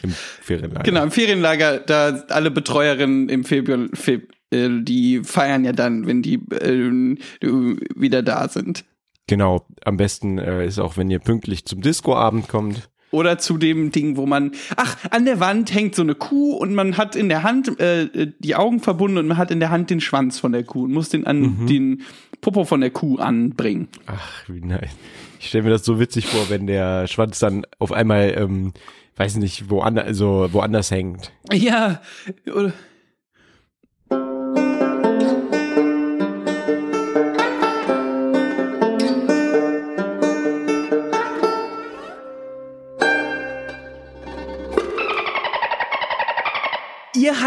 Im 0.01 0.11
Ferienlager. 0.11 0.83
Genau, 0.83 1.03
im 1.03 1.11
Ferienlager, 1.11 1.79
da 1.79 2.23
alle 2.29 2.49
Betreuerinnen 2.49 3.27
im 3.27 3.43
Februar, 3.43 3.89
Feb, 3.93 4.31
äh, 4.51 4.69
die 4.79 5.21
feiern 5.25 5.65
ja 5.65 5.73
dann, 5.73 6.07
wenn 6.07 6.21
die 6.21 6.35
äh, 6.35 7.17
wieder 7.93 8.23
da 8.23 8.47
sind. 8.47 8.85
Genau, 9.27 9.67
am 9.83 9.97
besten 9.97 10.37
äh, 10.37 10.65
ist 10.65 10.79
auch, 10.79 10.95
wenn 10.95 11.11
ihr 11.11 11.19
pünktlich 11.19 11.65
zum 11.65 11.81
Discoabend 11.81 12.47
kommt. 12.47 12.89
Oder 13.13 13.37
zu 13.37 13.59
dem 13.59 13.91
Ding, 13.91 14.17
wo 14.17 14.25
man, 14.25 14.53
ach, 14.75 14.97
an 15.11 15.25
der 15.25 15.39
Wand 15.39 15.71
hängt 15.71 15.93
so 15.93 16.01
eine 16.01 16.15
Kuh 16.15 16.55
und 16.55 16.73
man 16.73 16.97
hat 16.97 17.15
in 17.15 17.29
der 17.29 17.43
Hand 17.43 17.79
äh, 17.79 18.31
die 18.39 18.55
Augen 18.55 18.79
verbunden 18.79 19.19
und 19.19 19.27
man 19.27 19.37
hat 19.37 19.51
in 19.51 19.59
der 19.59 19.69
Hand 19.69 19.91
den 19.91 20.01
Schwanz 20.01 20.39
von 20.39 20.51
der 20.51 20.63
Kuh 20.63 20.85
und 20.85 20.93
muss 20.93 21.09
den 21.09 21.27
an 21.27 21.67
den 21.67 22.01
Popo 22.41 22.65
von 22.65 22.81
der 22.81 22.89
Kuh 22.89 23.17
anbringen. 23.17 23.87
Ach, 24.07 24.49
wie 24.49 24.61
nice. 24.61 24.89
Ich 25.39 25.49
stelle 25.49 25.65
mir 25.65 25.69
das 25.69 25.85
so 25.85 25.99
witzig 25.99 26.25
vor, 26.25 26.49
wenn 26.49 26.65
der 26.65 27.05
Schwanz 27.05 27.37
dann 27.37 27.67
auf 27.77 27.91
einmal, 27.91 28.33
ähm, 28.35 28.73
weiß 29.15 29.35
nicht, 29.35 29.69
woanders, 29.69 30.07
also 30.07 30.49
woanders 30.51 30.89
hängt. 30.89 31.31
Ja, 31.51 32.01
oder, 32.51 32.73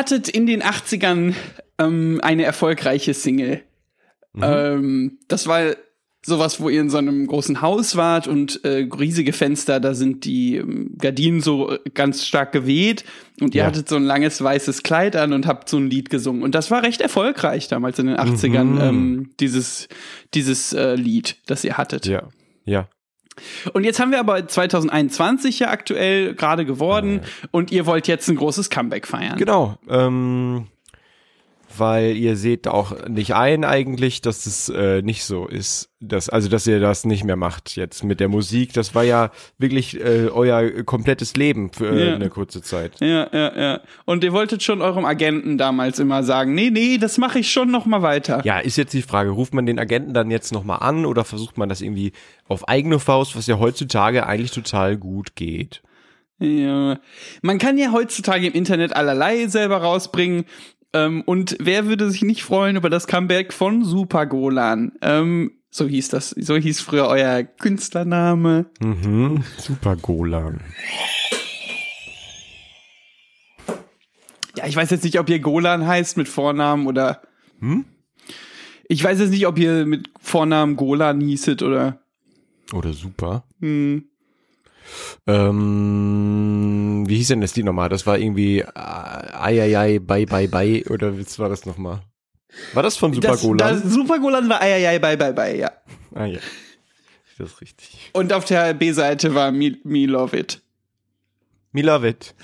hattet 0.07 0.29
in 0.29 0.47
den 0.47 0.63
80ern 0.63 1.35
ähm, 1.79 2.21
eine 2.23 2.45
erfolgreiche 2.45 3.13
Single. 3.15 3.63
Ähm, 4.41 5.19
das 5.29 5.47
war 5.47 5.75
sowas, 6.25 6.61
wo 6.61 6.69
ihr 6.69 6.81
in 6.81 6.91
so 6.91 6.99
einem 6.99 7.27
großen 7.27 7.61
Haus 7.63 7.97
wart 7.97 8.27
und 8.29 8.65
äh, 8.65 8.87
riesige 8.99 9.33
Fenster, 9.33 9.79
da 9.81 9.95
sind 9.95 10.25
die 10.25 10.57
ähm, 10.57 10.95
Gardinen 10.99 11.41
so 11.41 11.71
äh, 11.73 11.79
ganz 11.95 12.27
stark 12.27 12.53
geweht 12.53 13.05
und 13.41 13.55
ihr 13.55 13.63
Ja. 13.63 13.67
hattet 13.69 13.89
so 13.89 13.97
ein 13.97 14.03
langes 14.05 14.43
weißes 14.43 14.83
Kleid 14.83 15.17
an 15.17 15.33
und 15.33 15.47
habt 15.47 15.69
so 15.69 15.77
ein 15.79 15.89
Lied 15.89 16.11
gesungen. 16.11 16.43
Und 16.43 16.55
das 16.55 16.71
war 16.71 16.83
recht 16.83 17.01
erfolgreich 17.01 17.69
damals 17.69 17.99
in 17.99 18.07
den 18.09 18.17
80ern, 18.17 18.81
ähm, 18.89 19.31
dieses, 19.41 19.89
dieses 20.35 20.73
äh, 20.73 20.95
Lied, 20.97 21.37
das 21.47 21.65
ihr 21.65 21.79
hattet. 21.79 22.07
Ja, 22.07 22.29
ja. 22.65 22.89
Und 23.73 23.85
jetzt 23.85 24.01
haben 24.01 24.11
wir 24.11 24.21
aber 24.21 24.47
2021 24.47 25.61
ja 25.61 25.69
aktuell 25.69 26.35
gerade 26.35 26.65
geworden 26.65 27.21
und 27.51 27.71
ihr 27.71 27.87
wollt 27.87 28.09
jetzt 28.09 28.29
ein 28.29 28.37
großes 28.37 28.71
Comeback 28.71 29.07
feiern. 29.07 29.37
Genau. 29.37 29.77
Ähm, 29.89 30.67
weil 31.79 32.17
ihr 32.17 32.37
seht 32.37 32.69
auch 32.69 33.07
nicht 33.09 33.35
ein 33.35 33.65
eigentlich, 33.65 34.21
dass 34.21 34.47
es 34.47 34.69
äh, 34.69 35.03
nicht 35.03 35.25
so 35.25 35.47
ist, 35.47 35.91
dass 36.01 36.29
also 36.29 36.49
dass 36.49 36.67
ihr 36.67 36.81
das 36.81 37.05
nicht 37.05 37.25
mehr 37.25 37.37
macht 37.37 37.77
jetzt 37.77 38.05
mit 38.05 38.21
der 38.21 38.29
Musik. 38.29 38.73
Das 38.73 38.95
war 38.95 39.03
ja 39.05 39.31
wirklich 39.59 39.99
äh, 40.01 40.29
euer 40.29 40.83
komplettes 40.85 41.37
Leben 41.37 41.73
für 41.73 41.89
äh, 41.91 42.09
Ja. 42.11 42.15
eine 42.15 42.29
kurze 42.29 42.63
Zeit. 42.63 43.01
Ja, 43.01 43.29
ja, 43.33 43.59
ja. 43.59 43.81
Und 44.05 44.25
ihr 44.25 44.33
wolltet 44.33 44.63
schon 44.63 44.83
eurem 44.83 45.05
Agenten 45.05 45.59
damals 45.59 45.99
immer 45.99 46.23
sagen, 46.23 46.55
nee, 46.55 46.71
nee, 46.71 46.99
das 46.99 47.19
mache 47.19 47.39
ich 47.39 47.51
schon 47.51 47.71
noch 47.71 47.87
mal 47.87 48.03
weiter. 48.03 48.41
Ja, 48.45 48.59
ist 48.59 48.77
jetzt 48.77 48.93
die 48.93 49.03
Frage, 49.03 49.31
ruft 49.31 49.55
man 49.55 49.67
den 49.67 49.79
Agenten 49.79 50.15
dann 50.15 50.31
jetzt 50.31 50.53
nochmal 50.53 50.79
an 50.81 51.07
oder 51.07 51.25
versucht 51.25 51.59
man 51.59 51.69
das 51.69 51.81
irgendwie 51.81 52.13
auf 52.49 52.69
eigene 52.69 52.99
Faust, 52.99 53.37
was 53.37 53.47
ja 53.47 53.59
heutzutage 53.59 54.27
eigentlich 54.27 54.51
total 54.53 54.97
gut 54.97 55.35
geht? 55.37 55.83
Ja. 56.39 56.99
Man 57.41 57.59
kann 57.59 57.79
ja 57.79 57.93
heutzutage 57.93 58.47
im 58.49 58.53
Internet 58.53 58.95
allerlei 58.95 59.47
selber 59.47 59.79
rausbringen. 59.79 60.45
Ähm, 60.97 61.23
und 61.23 61.57
wer 61.61 61.87
würde 61.87 62.11
sich 62.11 62.23
nicht 62.23 62.43
freuen 62.43 62.77
über 62.77 62.89
das 62.89 63.07
Comeback 63.07 63.53
von 63.53 63.85
Super 63.85 64.27
Golan? 64.27 64.93
Ähm, 65.03 65.53
so 65.71 65.87
hieß 65.87 66.09
das, 66.09 66.31
so 66.31 66.57
hieß 66.57 66.81
früher 66.81 67.07
euer 67.07 67.43
Künstlername. 67.43 68.67
Mhm. 68.81 69.45
Super 69.59 69.97
Golan. 69.97 70.61
Ja, 74.57 74.67
ich 74.67 74.75
weiß 74.75 74.89
jetzt 74.91 75.05
nicht, 75.05 75.19
ob 75.19 75.29
ihr 75.29 75.41
Golan 75.41 75.87
heißt 75.87 76.17
mit 76.17 76.29
Vornamen 76.29 76.87
oder. 76.87 77.21
Hm? 77.61 77.85
Ich 78.89 79.05
weiß 79.05 79.19
jetzt 79.19 79.31
nicht, 79.31 79.47
ob 79.47 79.59
ihr 79.59 79.85
mit 79.85 80.09
Vornamen 80.19 80.77
Golan 80.77 81.21
hießet 81.21 81.63
oder. 81.63 82.01
Oder 82.73 82.95
super. 82.95 83.45
Hm. 83.61 84.07
Ähm, 85.27 87.05
wie 87.07 87.17
hieß 87.17 87.29
denn 87.29 87.41
das 87.41 87.55
Lied 87.57 87.67
nochmal? 87.67 87.89
Das 87.89 88.07
war 88.07 88.19
irgendwie 88.19 88.61
äh, 88.61 89.16
Eieiei, 89.47 89.99
bye 89.99 90.27
bye 90.27 90.49
bye 90.49 90.85
oder 90.91 91.19
was 91.19 91.39
war 91.39 91.49
das 91.49 91.65
nochmal? 91.67 92.01
War 92.75 92.83
das 92.83 92.97
von 92.97 93.13
Super 93.13 93.29
Das, 93.29 93.41
Golan? 93.43 93.83
das 93.83 93.93
Super 93.93 94.19
Golan 94.19 94.49
war 94.49 94.61
Eieiei, 94.61 94.99
bye, 94.99 95.17
bye, 95.17 95.33
bye, 95.33 95.57
ja. 95.59 95.71
ah 96.15 96.25
ja. 96.27 96.39
Das 97.39 97.53
ist 97.53 97.61
richtig. 97.61 98.11
Und 98.15 98.33
auf 98.33 98.45
der 98.47 98.73
B-Seite 98.75 99.35
war 99.35 99.53
Me, 99.53 99.77
Me 99.85 100.07
Love 100.07 100.37
It. 100.39 100.63
Me 101.73 101.83
love 101.83 102.09
it. 102.09 102.35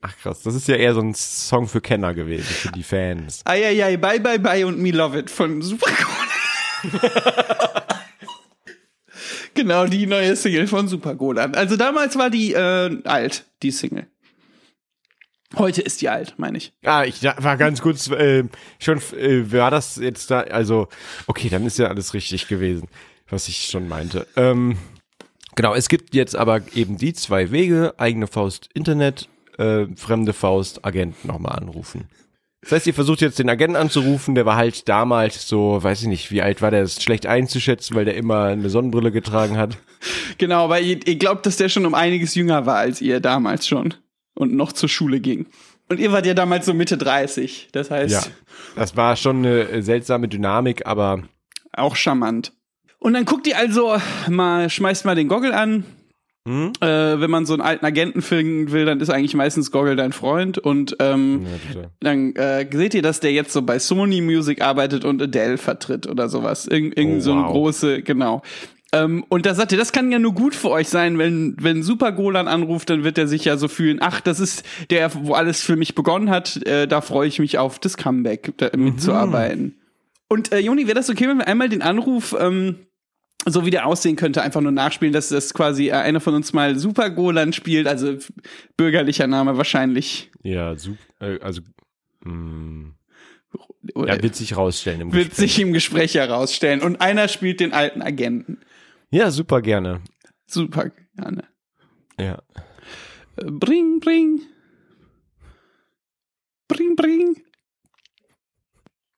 Ach 0.00 0.16
krass, 0.16 0.42
das 0.42 0.54
ist 0.54 0.68
ja 0.68 0.76
eher 0.76 0.94
so 0.94 1.00
ein 1.00 1.12
Song 1.14 1.66
für 1.66 1.80
Kenner 1.80 2.14
gewesen, 2.14 2.44
für 2.44 2.70
die 2.72 2.84
Fans. 2.84 3.42
Eieiei, 3.44 3.96
bye, 3.96 4.20
bye, 4.20 4.38
bye 4.38 4.64
und 4.64 4.78
Me 4.78 4.92
Love 4.92 5.18
It 5.18 5.30
von 5.30 5.60
Super 5.60 5.90
Golan. 5.90 7.10
genau, 9.54 9.86
die 9.86 10.06
neue 10.06 10.36
Single 10.36 10.66
von 10.68 10.86
Super 10.88 11.14
Golan. 11.16 11.54
Also 11.54 11.76
damals 11.76 12.16
war 12.16 12.30
die 12.30 12.52
äh, 12.54 12.98
alt, 13.04 13.44
die 13.62 13.70
Single. 13.72 14.06
Heute 15.56 15.82
ist 15.82 16.00
die 16.00 16.08
alt, 16.08 16.34
meine 16.36 16.58
ich. 16.58 16.72
Ah, 16.84 17.04
ich 17.04 17.22
war 17.22 17.56
ganz 17.56 17.82
kurz 17.82 18.08
äh, 18.08 18.44
schon, 18.78 18.98
äh, 19.18 19.50
war 19.52 19.70
das 19.70 19.96
jetzt 19.96 20.30
da, 20.30 20.40
also, 20.40 20.88
okay, 21.26 21.48
dann 21.48 21.66
ist 21.66 21.78
ja 21.78 21.88
alles 21.88 22.14
richtig 22.14 22.46
gewesen, 22.46 22.88
was 23.28 23.48
ich 23.48 23.66
schon 23.66 23.88
meinte. 23.88 24.28
Ähm, 24.36 24.78
genau, 25.56 25.74
es 25.74 25.88
gibt 25.88 26.14
jetzt 26.14 26.36
aber 26.36 26.60
eben 26.74 26.98
die 26.98 27.14
zwei 27.14 27.50
Wege, 27.50 27.94
eigene 27.98 28.28
Faust 28.28 28.68
Internet, 28.74 29.28
äh, 29.58 29.86
fremde 29.96 30.32
Faust 30.32 30.84
Agent 30.84 31.24
nochmal 31.24 31.58
anrufen. 31.58 32.08
Das 32.62 32.72
heißt, 32.72 32.86
ihr 32.86 32.94
versucht 32.94 33.20
jetzt 33.20 33.38
den 33.38 33.48
Agenten 33.48 33.76
anzurufen, 33.76 34.34
der 34.34 34.46
war 34.46 34.56
halt 34.56 34.88
damals 34.88 35.48
so, 35.48 35.82
weiß 35.82 36.02
ich 36.02 36.08
nicht, 36.08 36.30
wie 36.30 36.42
alt 36.42 36.62
war 36.62 36.70
der, 36.70 36.82
ist 36.82 37.02
schlecht 37.02 37.26
einzuschätzen, 37.26 37.96
weil 37.96 38.04
der 38.04 38.16
immer 38.16 38.44
eine 38.44 38.70
Sonnenbrille 38.70 39.10
getragen 39.10 39.56
hat. 39.56 39.76
Genau, 40.38 40.70
weil 40.70 40.86
ihr, 40.86 41.06
ihr 41.06 41.16
glaubt, 41.16 41.44
dass 41.44 41.58
der 41.58 41.68
schon 41.68 41.84
um 41.84 41.92
einiges 41.92 42.34
jünger 42.34 42.64
war 42.64 42.76
als 42.76 43.02
ihr 43.02 43.20
damals 43.20 43.66
schon 43.66 43.92
und 44.34 44.54
noch 44.54 44.72
zur 44.72 44.88
Schule 44.88 45.20
ging. 45.20 45.46
Und 45.88 45.98
ihr 45.98 46.12
wart 46.12 46.24
ja 46.26 46.34
damals 46.34 46.66
so 46.66 46.74
Mitte 46.74 46.96
30, 46.96 47.68
das 47.72 47.90
heißt 47.90 48.12
Ja, 48.12 48.22
das 48.76 48.96
war 48.96 49.16
schon 49.16 49.38
eine 49.38 49.82
seltsame 49.82 50.28
Dynamik, 50.28 50.86
aber 50.86 51.22
auch 51.72 51.96
charmant. 51.96 52.52
Und 52.98 53.14
dann 53.14 53.24
guckt 53.24 53.46
ihr 53.46 53.58
also 53.58 53.96
mal, 54.28 54.68
schmeißt 54.70 55.04
mal 55.04 55.14
den 55.14 55.28
Goggle 55.28 55.56
an. 55.56 55.84
Hm? 56.46 56.72
Äh, 56.80 57.20
wenn 57.20 57.30
man 57.30 57.44
so 57.44 57.52
einen 57.52 57.60
alten 57.62 57.84
Agenten 57.84 58.22
finden 58.22 58.72
will, 58.72 58.86
dann 58.86 59.00
ist 59.00 59.10
eigentlich 59.10 59.34
meistens 59.34 59.70
Goggle 59.70 59.96
dein 59.96 60.12
Freund. 60.12 60.58
Und 60.58 60.96
ähm, 60.98 61.46
ja, 61.74 61.82
dann 62.00 62.34
äh, 62.36 62.66
seht 62.72 62.94
ihr, 62.94 63.02
dass 63.02 63.20
der 63.20 63.32
jetzt 63.32 63.52
so 63.52 63.62
bei 63.62 63.78
Sony 63.78 64.20
Music 64.20 64.62
arbeitet 64.62 65.04
und 65.04 65.20
Adele 65.20 65.58
vertritt 65.58 66.06
oder 66.06 66.28
sowas. 66.28 66.66
Irgend, 66.66 66.96
irgend 66.96 67.18
Oh, 67.18 67.20
so 67.20 67.32
eine 67.32 67.42
wow. 67.42 67.52
große, 67.52 68.02
genau. 68.02 68.42
Ähm, 68.92 69.24
und 69.28 69.46
da 69.46 69.54
sagt 69.54 69.70
ihr, 69.72 69.78
das 69.78 69.92
kann 69.92 70.10
ja 70.10 70.18
nur 70.18 70.34
gut 70.34 70.54
für 70.54 70.70
euch 70.70 70.88
sein, 70.88 71.16
wenn, 71.18 71.54
wenn 71.60 71.82
Super 71.82 72.10
Golan 72.12 72.48
anruft, 72.48 72.90
dann 72.90 73.04
wird 73.04 73.18
er 73.18 73.28
sich 73.28 73.44
ja 73.44 73.56
so 73.56 73.68
fühlen, 73.68 73.98
ach, 74.00 74.20
das 74.20 74.40
ist 74.40 74.64
der, 74.90 75.12
wo 75.14 75.34
alles 75.34 75.62
für 75.62 75.76
mich 75.76 75.94
begonnen 75.94 76.28
hat, 76.30 76.56
äh, 76.66 76.88
da 76.88 77.00
freue 77.00 77.28
ich 77.28 77.38
mich 77.38 77.58
auf 77.58 77.78
das 77.78 77.96
Comeback 77.96 78.52
da, 78.56 78.70
mitzuarbeiten. 78.76 79.76
Und 80.28 80.52
äh, 80.52 80.58
Joni, 80.58 80.86
wäre 80.86 80.94
das 80.96 81.08
okay, 81.08 81.28
wenn 81.28 81.38
wir 81.38 81.46
einmal 81.46 81.68
den 81.68 81.82
Anruf, 81.82 82.34
ähm, 82.38 82.76
so 83.46 83.64
wie 83.64 83.70
der 83.70 83.86
aussehen 83.86 84.16
könnte, 84.16 84.42
einfach 84.42 84.60
nur 84.60 84.72
nachspielen, 84.72 85.12
dass 85.12 85.28
das 85.28 85.54
quasi 85.54 85.88
äh, 85.88 85.92
einer 85.92 86.20
von 86.20 86.34
uns 86.34 86.52
mal 86.52 86.76
Super 86.78 87.10
Golan 87.10 87.52
spielt, 87.52 87.86
also 87.86 88.16
bürgerlicher 88.76 89.26
Name 89.28 89.56
wahrscheinlich. 89.56 90.30
Ja, 90.42 90.76
super. 90.76 90.98
Äh, 91.20 91.38
also, 91.40 91.62
mh, 92.24 92.90
Oder 93.94 94.16
ja, 94.16 94.22
wird 94.22 94.34
sich 94.34 94.56
rausstellen 94.56 95.00
im 95.00 95.12
wird 95.12 95.30
Gespräch. 95.30 95.52
sich 95.52 95.60
im 95.62 95.72
Gespräch 95.72 96.14
herausstellen. 96.14 96.80
Und 96.80 97.00
einer 97.00 97.28
spielt 97.28 97.60
den 97.60 97.72
alten 97.72 98.02
Agenten. 98.02 98.58
Ja, 99.10 99.30
super 99.30 99.60
gerne. 99.60 100.02
Super 100.46 100.90
gerne. 101.16 101.44
Ja. 102.18 102.42
Äh, 103.36 103.44
Bring, 103.50 104.00
bring. 104.00 104.40
Bring, 106.68 106.94
bring. 106.96 107.42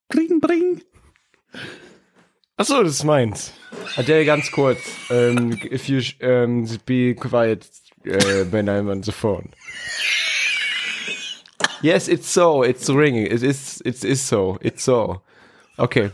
Bring, 0.09 0.41
bring. 0.41 0.83
Achso, 2.57 2.83
das 2.83 2.95
ist 2.95 3.05
meins. 3.05 3.53
Adele, 3.97 4.25
ganz 4.25 4.51
kurz. 4.51 4.79
Ähm, 5.11 5.59
if 5.71 5.89
you 5.89 6.01
sh- 6.01 6.17
ähm, 6.21 6.67
be 6.87 7.15
quiet 7.15 7.69
uh, 8.07 8.45
when 8.51 8.69
I'm 8.69 8.89
on 8.91 9.03
the 9.03 9.13
phone. 9.13 9.51
Yes, 11.83 12.09
it's 12.09 12.29
so. 12.33 12.63
It's 12.63 12.89
ringing. 12.89 13.27
It 13.27 13.43
is. 13.43 13.81
It 13.85 14.05
is 14.05 14.27
so. 14.27 14.59
It's 14.61 14.85
so. 14.85 15.23
Okay. 15.79 16.11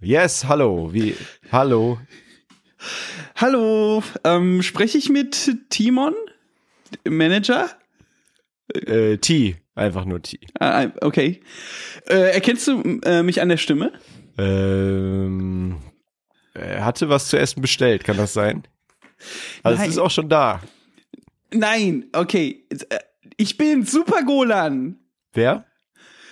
Yes, 0.00 0.44
hallo. 0.44 0.92
Wie? 0.92 1.14
Hallo. 1.50 1.98
Hallo, 3.36 4.02
ähm, 4.24 4.62
spreche 4.62 4.98
ich 4.98 5.08
mit 5.08 5.56
Timon, 5.70 6.14
Manager? 7.08 7.70
Äh, 8.72 9.16
T. 9.18 9.56
Einfach 9.74 10.04
nur 10.04 10.20
T. 10.22 10.40
Ah, 10.58 10.88
okay. 11.00 11.40
Äh, 12.08 12.32
erkennst 12.34 12.66
du 12.68 13.00
äh, 13.04 13.22
mich 13.22 13.40
an 13.40 13.48
der 13.48 13.56
Stimme? 13.56 13.92
Ähm, 14.36 15.78
er 16.54 16.84
hatte 16.84 17.08
was 17.08 17.28
zu 17.28 17.38
essen 17.38 17.60
bestellt, 17.62 18.04
kann 18.04 18.16
das 18.16 18.32
sein? 18.32 18.64
Also 19.62 19.78
Nein. 19.78 19.88
es 19.88 19.94
ist 19.96 20.00
auch 20.00 20.10
schon 20.10 20.28
da. 20.28 20.60
Nein, 21.52 22.06
okay. 22.12 22.66
Äh, 22.90 22.98
Ich 23.36 23.56
bin 23.56 23.84
Super 23.84 24.22
Golan. 24.24 24.98
Wer? 25.32 25.64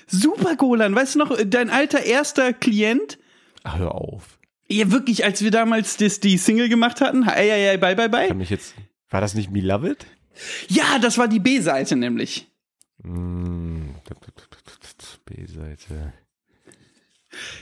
Super 0.08 0.56
Golan, 0.56 0.94
weißt 0.94 1.14
du 1.14 1.18
noch, 1.20 1.37
dein 1.46 1.70
alter 1.70 2.02
erster 2.02 2.52
Klient? 2.52 3.18
Ach, 3.64 3.78
hör 3.78 3.94
auf. 3.94 4.35
Ja, 4.68 4.90
wirklich, 4.90 5.25
als 5.25 5.42
wir 5.42 5.50
damals 5.50 5.96
das, 5.96 6.20
die 6.20 6.38
Single 6.38 6.68
gemacht 6.68 7.00
hatten. 7.00 7.25
Ei, 7.28 7.52
ei, 7.52 7.70
ei, 7.70 7.76
bye, 7.76 7.94
bye, 7.94 8.08
bye. 8.08 8.28
Kann 8.28 8.38
mich 8.38 8.50
jetzt. 8.50 8.75
War 9.11 9.20
das 9.20 9.35
nicht 9.35 9.50
Me 9.50 9.61
Love 9.61 9.90
It? 9.90 10.06
Ja, 10.68 10.99
das 11.00 11.18
war 11.18 11.28
die 11.28 11.38
B-Seite 11.38 11.96
nämlich. 11.96 12.49
Hm, 13.02 13.94
B-Seite. 15.25 16.12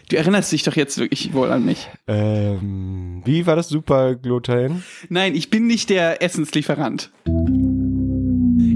Du 0.09 0.17
erinnerst 0.17 0.53
dich 0.53 0.63
doch 0.63 0.77
jetzt 0.77 0.99
wirklich 0.99 1.33
wohl 1.33 1.51
an 1.51 1.65
mich. 1.65 1.89
Ähm, 2.07 3.23
wie 3.25 3.47
war 3.47 3.57
das 3.57 3.69
Super 3.69 4.15
Glutein? 4.15 4.85
Nein, 5.09 5.35
ich 5.35 5.51
bin 5.51 5.67
nicht 5.67 5.91
der 5.91 6.23
Essenslieferant. 6.23 7.11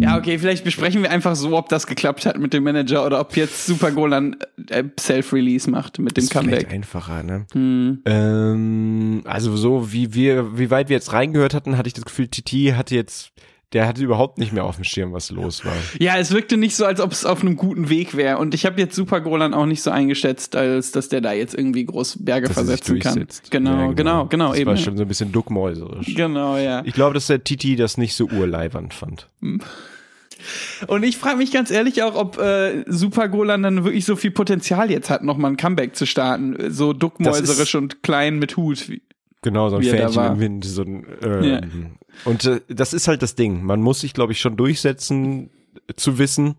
Ja, 0.08 0.18
okay, 0.18 0.38
vielleicht 0.38 0.64
besprechen 0.64 1.02
wir 1.02 1.10
einfach 1.10 1.36
so, 1.36 1.56
ob 1.56 1.68
das 1.68 1.86
geklappt 1.86 2.26
hat 2.26 2.38
mit 2.38 2.52
dem 2.52 2.64
Manager 2.64 3.04
oder 3.06 3.20
ob 3.20 3.36
jetzt 3.36 3.66
Super 3.66 3.90
Golan 3.92 4.36
äh, 4.68 4.84
Self-Release 4.98 5.68
macht 5.70 5.98
mit 5.98 6.16
dem 6.16 6.24
ist 6.24 6.32
vielleicht 6.32 6.48
Comeback. 6.48 6.70
einfacher, 6.72 7.22
ne? 7.22 7.46
Hm. 7.52 8.02
Ähm, 8.06 9.22
also 9.24 9.56
so 9.56 9.92
wie 9.92 10.14
wir, 10.14 10.58
wie 10.58 10.70
weit 10.70 10.88
wir 10.88 10.96
jetzt 10.96 11.12
reingehört 11.12 11.54
hatten, 11.54 11.76
hatte 11.76 11.88
ich 11.88 11.94
das 11.94 12.04
Gefühl, 12.04 12.28
Titi 12.28 12.72
hatte 12.76 12.94
jetzt, 12.94 13.30
der 13.74 13.86
hatte 13.86 14.02
überhaupt 14.02 14.38
nicht 14.38 14.52
mehr 14.54 14.64
auf 14.64 14.76
dem 14.76 14.84
Schirm, 14.84 15.12
was 15.12 15.30
los 15.30 15.62
war. 15.64 15.74
Ja, 15.98 16.16
es 16.16 16.30
wirkte 16.32 16.56
nicht 16.56 16.74
so, 16.74 16.86
als 16.86 17.00
ob 17.00 17.12
es 17.12 17.26
auf 17.26 17.42
einem 17.42 17.56
guten 17.56 17.90
Weg 17.90 18.16
wäre. 18.16 18.38
Und 18.38 18.54
ich 18.54 18.64
habe 18.64 18.80
jetzt 18.80 18.94
Super 18.96 19.20
Golan 19.20 19.52
auch 19.52 19.66
nicht 19.66 19.82
so 19.82 19.90
eingeschätzt, 19.90 20.56
als 20.56 20.90
dass 20.90 21.10
der 21.10 21.20
da 21.20 21.32
jetzt 21.32 21.54
irgendwie 21.54 21.84
groß 21.84 22.24
Berge 22.24 22.48
Dass 22.48 22.56
er 22.56 22.64
versetzen 22.64 22.98
kann. 22.98 23.26
Genau, 23.50 23.70
Ja, 23.88 23.92
genau, 23.92 24.24
genau, 24.26 24.50
Das 24.52 24.58
eben. 24.60 24.70
war 24.70 24.76
schon 24.78 24.96
so 24.96 25.02
ein 25.02 25.08
bisschen 25.08 25.32
duckmäuserisch. 25.32 26.14
Genau, 26.14 26.56
ja. 26.56 26.82
Ich 26.86 26.94
glaube, 26.94 27.12
dass 27.12 27.26
der 27.26 27.44
Titi 27.44 27.76
das 27.76 27.98
nicht 27.98 28.14
so 28.14 28.26
urleibernd 28.26 28.94
fand. 28.94 29.28
Und 30.87 31.02
ich 31.04 31.16
frage 31.16 31.37
mich 31.38 31.52
ganz 31.52 31.71
ehrlich 31.71 32.02
auch, 32.02 32.14
ob 32.14 32.38
äh, 32.38 32.85
Super 32.87 33.28
Golan 33.28 33.62
dann 33.62 33.85
wirklich 33.85 34.04
so 34.04 34.16
viel 34.16 34.30
Potenzial 34.30 34.90
jetzt 34.90 35.11
hat, 35.11 35.23
nochmal 35.25 35.50
ein 35.52 35.57
Comeback 35.57 35.97
zu 35.97 36.07
starten. 36.07 36.57
So 36.71 36.92
duckmäuserisch 36.92 37.75
und 37.75 38.02
klein 38.02 38.38
mit 38.38 38.57
Hut. 38.57 38.88
Wie- 38.88 39.02
Genau, 39.42 39.68
so 39.71 39.76
ein 39.76 39.83
Fähnchen 39.85 40.25
im 40.25 40.40
Wind. 40.40 40.64
So 40.64 40.83
ein, 40.83 41.07
ähm, 41.23 41.42
Ja. 41.45 41.61
Und 42.25 42.45
äh, 42.45 42.61
das 42.68 42.92
ist 42.92 43.07
halt 43.07 43.23
das 43.23 43.37
Ding. 43.37 43.62
Man 43.64 43.80
muss 43.80 44.00
sich, 44.00 44.12
glaube 44.12 44.33
ich, 44.33 44.40
schon 44.40 44.57
durchsetzen, 44.57 45.50
zu 45.95 46.18
wissen, 46.18 46.57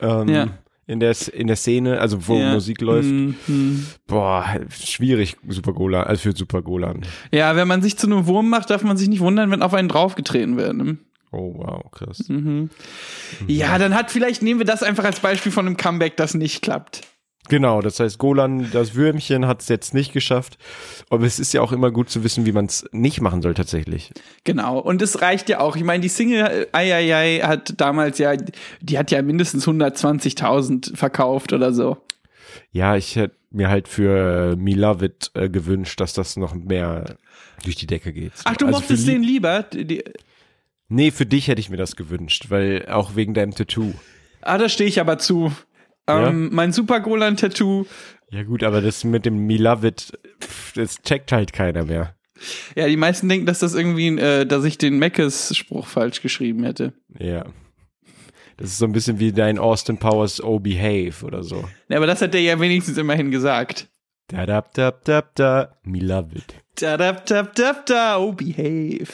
ähm, 0.00 0.28
Ja. 0.28 0.46
in, 0.86 0.98
der, 1.00 1.14
in 1.34 1.46
der 1.46 1.56
Szene, 1.56 2.00
also 2.00 2.26
wo 2.26 2.36
Ja. 2.38 2.54
Musik 2.54 2.80
läuft. 2.80 3.08
Hm, 3.08 3.34
hm. 3.46 3.86
Boah, 4.06 4.46
schwierig, 4.70 5.36
Super 5.48 5.74
Golan, 5.74 6.04
also 6.04 6.22
für 6.22 6.32
Super 6.36 6.62
Golan. 6.62 7.02
Ja, 7.32 7.54
wenn 7.54 7.68
man 7.68 7.82
sich 7.82 7.98
zu 7.98 8.06
einem 8.06 8.26
Wurm 8.26 8.48
macht, 8.48 8.70
darf 8.70 8.82
man 8.82 8.96
sich 8.96 9.08
nicht 9.08 9.20
wundern, 9.20 9.50
wenn 9.50 9.60
auf 9.62 9.74
einen 9.74 9.88
draufgetreten 9.90 10.56
wird. 10.56 10.74
Ne? 10.74 10.96
Oh, 11.32 11.54
wow, 11.56 11.90
krass. 11.90 12.28
Mhm. 12.28 12.70
Ja, 13.46 13.78
dann 13.78 13.94
hat 13.94 14.10
vielleicht, 14.10 14.42
nehmen 14.42 14.60
wir 14.60 14.66
das 14.66 14.82
einfach 14.82 15.04
als 15.04 15.20
Beispiel 15.20 15.50
von 15.50 15.66
einem 15.66 15.76
Comeback, 15.76 16.16
das 16.16 16.34
nicht 16.34 16.62
klappt. 16.62 17.00
Genau, 17.48 17.82
das 17.82 17.98
heißt, 17.98 18.18
Golan, 18.18 18.70
das 18.72 18.94
Würmchen, 18.94 19.46
hat 19.46 19.62
es 19.62 19.68
jetzt 19.68 19.94
nicht 19.94 20.12
geschafft. 20.12 20.58
Aber 21.10 21.26
es 21.26 21.40
ist 21.40 21.52
ja 21.52 21.60
auch 21.60 21.72
immer 21.72 21.90
gut 21.90 22.08
zu 22.08 22.22
wissen, 22.22 22.46
wie 22.46 22.52
man 22.52 22.66
es 22.66 22.88
nicht 22.92 23.20
machen 23.20 23.42
soll 23.42 23.54
tatsächlich. 23.54 24.12
Genau. 24.44 24.78
Und 24.78 25.02
es 25.02 25.22
reicht 25.22 25.48
ja 25.48 25.58
auch. 25.58 25.74
Ich 25.74 25.82
meine, 25.82 26.02
die 26.02 26.08
Single 26.08 26.68
Ai 26.70 26.94
Ai 26.94 27.14
Ai 27.14 27.40
hat 27.40 27.80
damals 27.80 28.18
ja, 28.18 28.34
die 28.80 28.98
hat 28.98 29.10
ja 29.10 29.20
mindestens 29.22 29.66
120.000 29.66 30.96
verkauft 30.96 31.52
oder 31.52 31.72
so. 31.72 31.96
Ja, 32.70 32.96
ich 32.96 33.16
hätte 33.16 33.34
mir 33.50 33.68
halt 33.68 33.88
für 33.88 34.52
äh, 34.52 34.56
Me 34.56 34.74
Love 34.74 35.06
It 35.06 35.30
äh, 35.34 35.48
gewünscht, 35.48 36.00
dass 36.00 36.12
das 36.12 36.36
noch 36.36 36.54
mehr 36.54 37.16
durch 37.64 37.76
die 37.76 37.86
Decke 37.86 38.12
geht. 38.12 38.32
Ach, 38.44 38.56
du 38.56 38.66
Also 38.66 38.78
mochtest 38.78 39.08
den 39.08 39.22
lieber? 39.22 39.64
Die, 39.64 39.84
die, 39.84 40.04
Nee, 40.88 41.10
für 41.10 41.26
dich 41.26 41.48
hätte 41.48 41.60
ich 41.60 41.70
mir 41.70 41.76
das 41.76 41.96
gewünscht, 41.96 42.46
weil 42.48 42.86
auch 42.88 43.16
wegen 43.16 43.34
deinem 43.34 43.54
Tattoo. 43.54 43.92
ah, 44.42 44.58
da 44.58 44.68
stehe 44.68 44.88
ich 44.88 45.00
aber 45.00 45.18
zu. 45.18 45.52
Ähm, 46.06 46.50
Mein 46.52 46.72
Super 46.72 47.00
Golan 47.00 47.36
Tattoo. 47.36 47.86
Ja 48.30 48.42
gut, 48.42 48.62
aber 48.62 48.80
das 48.80 49.04
mit 49.04 49.24
dem 49.24 49.46
Me 49.46 49.56
Love 49.56 49.86
It, 49.88 50.18
pff, 50.42 50.72
das 50.72 51.00
checkt 51.02 51.32
halt 51.32 51.52
keiner 51.52 51.84
mehr. 51.84 52.16
Ja, 52.74 52.88
die 52.88 52.96
meisten 52.96 53.28
denken, 53.28 53.46
dass 53.46 53.60
das 53.60 53.74
irgendwie, 53.74 54.08
äh, 54.18 54.44
dass 54.44 54.64
ich 54.64 54.78
den 54.78 54.98
Meckes-Spruch 54.98 55.86
falsch 55.86 56.22
geschrieben 56.22 56.64
hätte. 56.64 56.92
Ja. 57.18 57.44
Das 58.56 58.70
ist 58.70 58.78
so 58.78 58.84
ein 58.84 58.92
bisschen 58.92 59.18
wie 59.18 59.32
dein 59.32 59.58
Austin 59.58 59.98
Powers 59.98 60.42
Oh 60.42 60.58
Behave 60.58 61.24
oder 61.24 61.42
so. 61.42 61.64
Ja, 61.88 61.98
aber 61.98 62.06
das 62.06 62.20
hat 62.20 62.34
der 62.34 62.42
ja 62.42 62.58
wenigstens 62.58 62.98
immerhin 62.98 63.30
gesagt. 63.30 63.88
Da 64.28 64.46
da 64.46 64.64
da 64.74 64.90
da 64.90 65.22
da, 65.34 65.76
Me 65.84 65.98
Love 66.00 66.36
It. 66.36 66.54
Da, 66.80 66.96
da, 66.96 67.12
da, 67.12 67.42
da, 67.42 67.72
da, 67.84 68.18
oh, 68.18 68.32
behave. 68.32 69.08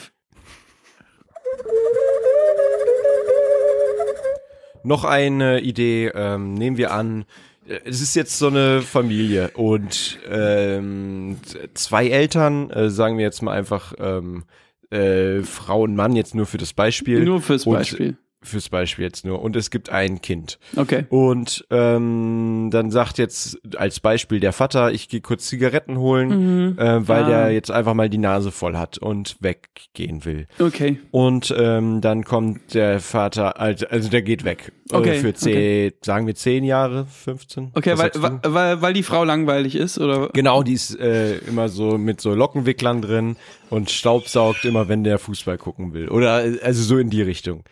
Noch 4.84 5.04
eine 5.04 5.60
Idee, 5.60 6.10
ähm, 6.14 6.54
nehmen 6.54 6.76
wir 6.76 6.92
an, 6.92 7.24
äh, 7.68 7.80
es 7.84 8.00
ist 8.00 8.14
jetzt 8.14 8.38
so 8.38 8.48
eine 8.48 8.82
Familie 8.82 9.50
und 9.54 10.18
ähm, 10.28 11.38
zwei 11.74 12.08
Eltern, 12.08 12.70
äh, 12.70 12.90
sagen 12.90 13.18
wir 13.18 13.24
jetzt 13.24 13.42
mal 13.42 13.52
einfach 13.52 13.94
ähm, 13.98 14.44
äh, 14.90 15.42
Frau 15.42 15.82
und 15.82 15.96
Mann, 15.96 16.16
jetzt 16.16 16.34
nur 16.34 16.46
für 16.46 16.58
das 16.58 16.72
Beispiel. 16.72 17.24
Nur 17.24 17.40
fürs 17.40 17.64
Beispiel. 17.64 18.16
Fürs 18.40 18.68
Beispiel 18.68 19.04
jetzt 19.04 19.24
nur. 19.24 19.42
Und 19.42 19.56
es 19.56 19.68
gibt 19.70 19.90
ein 19.90 20.22
Kind. 20.22 20.60
Okay. 20.76 21.06
Und 21.08 21.66
ähm, 21.70 22.68
dann 22.70 22.90
sagt 22.92 23.18
jetzt 23.18 23.58
als 23.76 23.98
Beispiel 23.98 24.38
der 24.38 24.52
Vater, 24.52 24.92
ich 24.92 25.08
gehe 25.08 25.20
kurz 25.20 25.46
Zigaretten 25.48 25.98
holen, 25.98 26.78
äh, 26.78 27.08
weil 27.08 27.24
Ah. 27.24 27.28
der 27.28 27.50
jetzt 27.50 27.70
einfach 27.72 27.94
mal 27.94 28.08
die 28.08 28.18
Nase 28.18 28.52
voll 28.52 28.76
hat 28.76 28.96
und 28.98 29.36
weggehen 29.40 30.24
will. 30.24 30.46
Okay. 30.60 30.98
Und 31.10 31.52
ähm, 31.58 32.00
dann 32.00 32.22
kommt 32.24 32.74
der 32.74 33.00
Vater, 33.00 33.58
also, 33.60 33.86
also 33.88 34.08
der 34.08 34.22
geht 34.22 34.44
weg. 34.44 34.70
Okay, 34.92 35.16
Äh, 35.16 35.20
für 35.20 35.34
zehn, 35.34 35.92
sagen 36.02 36.26
wir 36.28 36.34
zehn 36.36 36.62
Jahre, 36.64 37.06
15? 37.06 37.72
Okay, 37.74 37.94
Was 37.98 38.22
weil, 38.22 38.38
weil, 38.44 38.80
weil 38.80 38.92
die 38.94 39.02
Frau 39.02 39.24
langweilig 39.24 39.74
ist, 39.74 39.98
oder? 39.98 40.28
Genau, 40.32 40.62
die 40.62 40.74
ist 40.74 40.98
äh, 40.98 41.38
immer 41.38 41.68
so 41.68 41.98
mit 41.98 42.20
so 42.20 42.34
Lockenwicklern 42.34 43.02
drin 43.02 43.36
und 43.70 43.90
staubsaugt 43.90 44.64
immer, 44.64 44.88
wenn 44.88 45.04
der 45.04 45.18
Fußball 45.18 45.58
gucken 45.58 45.92
will. 45.92 46.08
Oder 46.08 46.44
also 46.62 46.82
so 46.82 46.98
in 46.98 47.10
die 47.10 47.22
Richtung. 47.22 47.64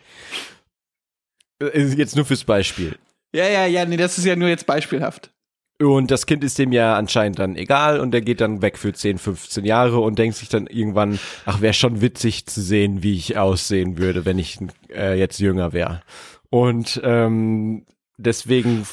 Jetzt 1.73 2.15
nur 2.15 2.25
fürs 2.25 2.43
Beispiel. 2.43 2.97
Ja, 3.33 3.47
ja, 3.47 3.65
ja, 3.65 3.85
nee, 3.85 3.97
das 3.97 4.17
ist 4.17 4.25
ja 4.25 4.35
nur 4.35 4.49
jetzt 4.49 4.65
beispielhaft. 4.65 5.31
Und 5.79 6.09
das 6.09 6.25
Kind 6.25 6.43
ist 6.43 6.57
dem 6.57 6.71
ja 6.71 6.95
anscheinend 6.95 7.37
dann 7.37 7.55
egal 7.55 7.99
und 7.99 8.11
der 8.11 8.21
geht 8.21 8.41
dann 8.41 8.63
weg 8.63 8.79
für 8.79 8.93
10, 8.93 9.19
15 9.19 9.63
Jahre 9.63 9.99
und 9.99 10.17
denkt 10.17 10.37
sich 10.37 10.49
dann 10.49 10.65
irgendwann, 10.65 11.19
ach, 11.45 11.61
wäre 11.61 11.73
schon 11.73 12.01
witzig 12.01 12.47
zu 12.47 12.61
sehen, 12.61 13.03
wie 13.03 13.15
ich 13.15 13.37
aussehen 13.37 13.99
würde, 13.99 14.25
wenn 14.25 14.39
ich 14.39 14.57
äh, 14.89 15.17
jetzt 15.19 15.39
jünger 15.39 15.73
wäre. 15.73 16.01
Und 16.49 16.99
ähm, 17.03 17.85
deswegen 18.17 18.87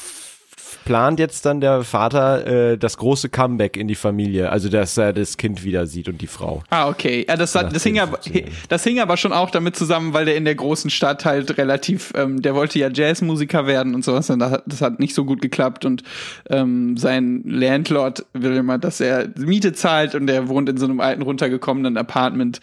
plant 0.85 1.19
jetzt 1.19 1.45
dann 1.45 1.59
der 1.59 1.83
Vater 1.83 2.47
äh, 2.71 2.77
das 2.77 2.97
große 2.97 3.29
Comeback 3.29 3.75
in 3.75 3.87
die 3.87 3.95
Familie, 3.95 4.51
also 4.51 4.69
dass 4.69 4.97
er 4.97 5.11
das 5.11 5.35
Kind 5.37 5.63
wieder 5.63 5.87
sieht 5.87 6.07
und 6.07 6.21
die 6.21 6.27
Frau. 6.27 6.63
Ah, 6.69 6.87
okay. 6.87 7.25
Ja, 7.27 7.35
das, 7.35 7.53
hat, 7.55 7.75
das, 7.75 7.83
hing 7.83 7.99
aber, 7.99 8.13
15 8.21 8.33
Jahren. 8.33 8.51
das 8.69 8.83
hing 8.83 8.99
aber 8.99 9.17
schon 9.17 9.33
auch 9.33 9.49
damit 9.49 9.75
zusammen, 9.75 10.13
weil 10.13 10.25
der 10.25 10.37
in 10.37 10.45
der 10.45 10.55
großen 10.55 10.89
Stadt 10.89 11.25
halt 11.25 11.57
relativ, 11.57 12.13
ähm, 12.15 12.41
der 12.41 12.55
wollte 12.55 12.79
ja 12.79 12.89
Jazzmusiker 12.89 13.67
werden 13.67 13.95
und 13.95 14.05
sowas, 14.05 14.29
und 14.29 14.39
das 14.39 14.51
hat, 14.51 14.63
das 14.65 14.81
hat 14.81 14.99
nicht 14.99 15.15
so 15.15 15.25
gut 15.25 15.41
geklappt 15.41 15.83
und 15.85 16.03
ähm, 16.49 16.95
sein 16.97 17.41
Landlord 17.45 18.25
will 18.33 18.55
immer, 18.55 18.77
dass 18.77 19.01
er 19.01 19.27
Miete 19.37 19.73
zahlt 19.73 20.15
und 20.15 20.27
der 20.27 20.47
wohnt 20.47 20.69
in 20.69 20.77
so 20.77 20.85
einem 20.85 21.01
alten 21.01 21.23
runtergekommenen 21.23 21.97
Apartment. 21.97 22.61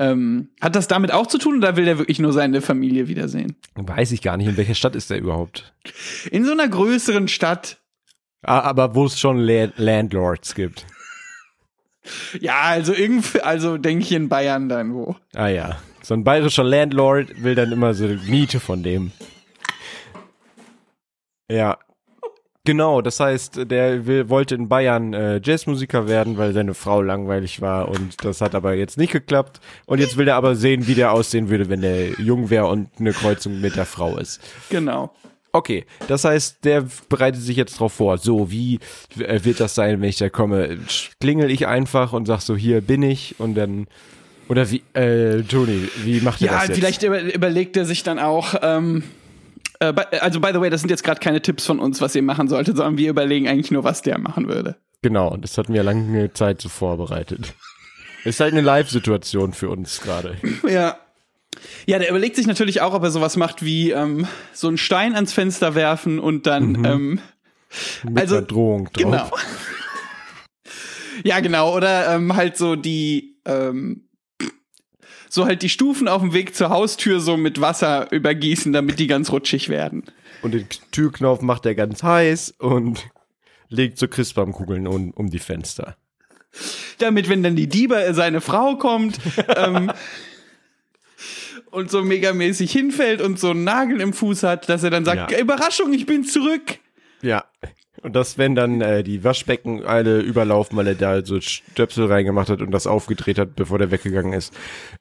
Ähm, 0.00 0.48
hat 0.62 0.76
das 0.76 0.88
damit 0.88 1.12
auch 1.12 1.26
zu 1.26 1.36
tun 1.36 1.58
oder 1.58 1.76
will 1.76 1.84
der 1.84 1.98
wirklich 1.98 2.18
nur 2.20 2.32
seine 2.32 2.62
Familie 2.62 3.06
wiedersehen? 3.08 3.56
Weiß 3.74 4.12
ich 4.12 4.22
gar 4.22 4.38
nicht, 4.38 4.48
in 4.48 4.56
welcher 4.56 4.74
Stadt 4.74 4.96
ist 4.96 5.10
der 5.10 5.18
überhaupt? 5.18 5.74
In 6.30 6.46
so 6.46 6.52
einer 6.52 6.68
größeren 6.68 7.28
Stadt. 7.28 7.82
Ah, 8.40 8.60
aber 8.60 8.94
wo 8.94 9.04
es 9.04 9.20
schon 9.20 9.36
La 9.36 9.68
Landlords 9.76 10.54
gibt. 10.54 10.86
Ja, 12.40 12.62
also 12.62 12.94
irgendwie, 12.94 13.42
also 13.42 13.76
denke 13.76 14.04
ich 14.04 14.12
in 14.12 14.30
Bayern 14.30 14.70
dann 14.70 14.94
wo. 14.94 15.16
Ah 15.34 15.48
ja, 15.48 15.76
so 16.02 16.14
ein 16.14 16.24
bayerischer 16.24 16.64
Landlord 16.64 17.42
will 17.42 17.54
dann 17.54 17.70
immer 17.70 17.92
so 17.92 18.06
Miete 18.06 18.58
von 18.58 18.82
dem. 18.82 19.12
Ja. 21.50 21.78
Genau, 22.70 23.02
das 23.02 23.18
heißt, 23.18 23.68
der 23.68 24.06
will, 24.06 24.28
wollte 24.28 24.54
in 24.54 24.68
Bayern 24.68 25.12
äh, 25.12 25.40
Jazzmusiker 25.42 26.06
werden, 26.06 26.38
weil 26.38 26.52
seine 26.52 26.74
Frau 26.74 27.02
langweilig 27.02 27.60
war 27.60 27.88
und 27.88 28.24
das 28.24 28.40
hat 28.40 28.54
aber 28.54 28.74
jetzt 28.74 28.96
nicht 28.96 29.10
geklappt. 29.12 29.58
Und 29.86 29.98
jetzt 29.98 30.16
will 30.16 30.28
er 30.28 30.36
aber 30.36 30.54
sehen, 30.54 30.86
wie 30.86 30.94
der 30.94 31.10
aussehen 31.12 31.50
würde, 31.50 31.68
wenn 31.68 31.80
der 31.80 32.10
jung 32.20 32.48
wäre 32.48 32.66
und 32.68 32.88
eine 33.00 33.12
Kreuzung 33.12 33.60
mit 33.60 33.74
der 33.74 33.86
Frau 33.86 34.18
ist. 34.18 34.40
Genau. 34.68 35.12
Okay, 35.50 35.84
das 36.06 36.22
heißt, 36.24 36.64
der 36.64 36.84
bereitet 37.08 37.42
sich 37.42 37.56
jetzt 37.56 37.80
drauf 37.80 37.92
vor. 37.94 38.18
So, 38.18 38.52
wie 38.52 38.78
äh, 39.18 39.40
wird 39.42 39.58
das 39.58 39.74
sein, 39.74 40.00
wenn 40.00 40.08
ich 40.08 40.18
da 40.18 40.28
komme? 40.28 40.78
Klingel 41.20 41.50
ich 41.50 41.66
einfach 41.66 42.12
und 42.12 42.26
sag 42.26 42.40
so, 42.40 42.54
hier 42.56 42.82
bin 42.82 43.02
ich 43.02 43.34
und 43.40 43.56
dann 43.56 43.88
oder 44.48 44.70
wie, 44.70 44.84
äh, 44.94 45.42
Toni, 45.42 45.88
wie 46.04 46.20
macht 46.20 46.40
ihr 46.40 46.46
Ja, 46.46 46.60
das 46.60 46.68
jetzt? 46.68 46.76
vielleicht 46.78 47.02
über, 47.02 47.20
überlegt 47.20 47.76
er 47.76 47.84
sich 47.84 48.04
dann 48.04 48.20
auch, 48.20 48.54
ähm, 48.62 49.02
äh, 49.80 49.92
also 50.20 50.40
by 50.40 50.50
the 50.52 50.60
way, 50.60 50.70
das 50.70 50.80
sind 50.80 50.90
jetzt 50.90 51.02
gerade 51.02 51.20
keine 51.20 51.42
Tipps 51.42 51.66
von 51.66 51.80
uns, 51.80 52.00
was 52.00 52.14
ihr 52.14 52.22
machen 52.22 52.48
solltet, 52.48 52.76
sondern 52.76 52.98
wir 52.98 53.10
überlegen 53.10 53.48
eigentlich 53.48 53.70
nur, 53.70 53.84
was 53.84 54.02
der 54.02 54.18
machen 54.18 54.48
würde. 54.48 54.76
Genau, 55.02 55.36
das 55.36 55.56
hatten 55.58 55.72
wir 55.72 55.82
lange 55.82 56.32
Zeit 56.32 56.60
so 56.60 56.68
vorbereitet. 56.68 57.54
Ist 58.24 58.40
halt 58.40 58.52
eine 58.52 58.60
Live-Situation 58.60 59.52
für 59.52 59.70
uns 59.70 60.00
gerade. 60.00 60.36
Ja. 60.68 60.96
Ja, 61.84 61.98
der 61.98 62.08
überlegt 62.10 62.36
sich 62.36 62.46
natürlich 62.46 62.80
auch, 62.80 62.94
ob 62.94 63.02
er 63.02 63.10
sowas 63.10 63.36
macht 63.36 63.64
wie 63.64 63.90
ähm, 63.90 64.26
so 64.52 64.68
einen 64.68 64.78
Stein 64.78 65.14
ans 65.16 65.32
Fenster 65.32 65.74
werfen 65.74 66.20
und 66.20 66.46
dann 66.46 66.84
ähm, 66.84 67.20
Mit 68.04 68.18
Also, 68.18 68.36
einer 68.36 68.46
Drohung 68.46 68.84
drauf. 68.92 69.02
Genau. 69.02 69.30
ja, 71.24 71.40
genau. 71.40 71.74
Oder 71.74 72.14
ähm, 72.14 72.36
halt 72.36 72.56
so 72.56 72.76
die, 72.76 73.36
ähm, 73.44 74.04
so 75.30 75.46
halt 75.46 75.62
die 75.62 75.68
Stufen 75.68 76.08
auf 76.08 76.20
dem 76.20 76.34
Weg 76.34 76.54
zur 76.56 76.70
Haustür 76.70 77.20
so 77.20 77.36
mit 77.36 77.60
Wasser 77.60 78.10
übergießen, 78.10 78.72
damit 78.72 78.98
die 78.98 79.06
ganz 79.06 79.30
rutschig 79.30 79.68
werden. 79.68 80.02
Und 80.42 80.52
den 80.52 80.66
Türknopf 80.90 81.40
macht 81.40 81.64
er 81.66 81.74
ganz 81.76 82.02
heiß 82.02 82.54
und 82.58 83.08
legt 83.68 83.96
so 83.98 84.08
Christbaumkugeln 84.08 84.88
um, 84.88 85.12
um 85.12 85.30
die 85.30 85.38
Fenster. 85.38 85.96
Damit, 86.98 87.28
wenn 87.28 87.44
dann 87.44 87.54
die 87.54 87.68
Diebe, 87.68 88.02
äh, 88.02 88.12
seine 88.12 88.40
Frau 88.40 88.76
kommt, 88.76 89.20
ähm, 89.56 89.92
und 91.70 91.92
so 91.92 92.02
megamäßig 92.02 92.72
hinfällt 92.72 93.22
und 93.22 93.38
so 93.38 93.50
einen 93.50 93.62
Nagel 93.62 94.00
im 94.00 94.12
Fuß 94.12 94.42
hat, 94.42 94.68
dass 94.68 94.82
er 94.82 94.90
dann 94.90 95.04
sagt, 95.04 95.30
Ja. 95.30 95.38
Überraschung, 95.38 95.92
ich 95.92 96.06
bin 96.06 96.24
zurück. 96.24 96.78
Ja. 97.22 97.44
Und 98.02 98.16
das, 98.16 98.38
wenn 98.38 98.54
dann 98.54 98.80
äh, 98.80 99.02
die 99.02 99.24
Waschbecken 99.24 99.84
alle 99.84 100.20
überlaufen, 100.20 100.76
weil 100.78 100.86
er 100.86 100.94
da 100.94 101.24
so 101.24 101.40
Stöpsel 101.40 102.06
reingemacht 102.06 102.48
hat 102.48 102.62
und 102.62 102.70
das 102.70 102.86
aufgedreht 102.86 103.38
hat, 103.38 103.56
bevor 103.56 103.78
der 103.78 103.90
weggegangen 103.90 104.32
ist, 104.32 104.54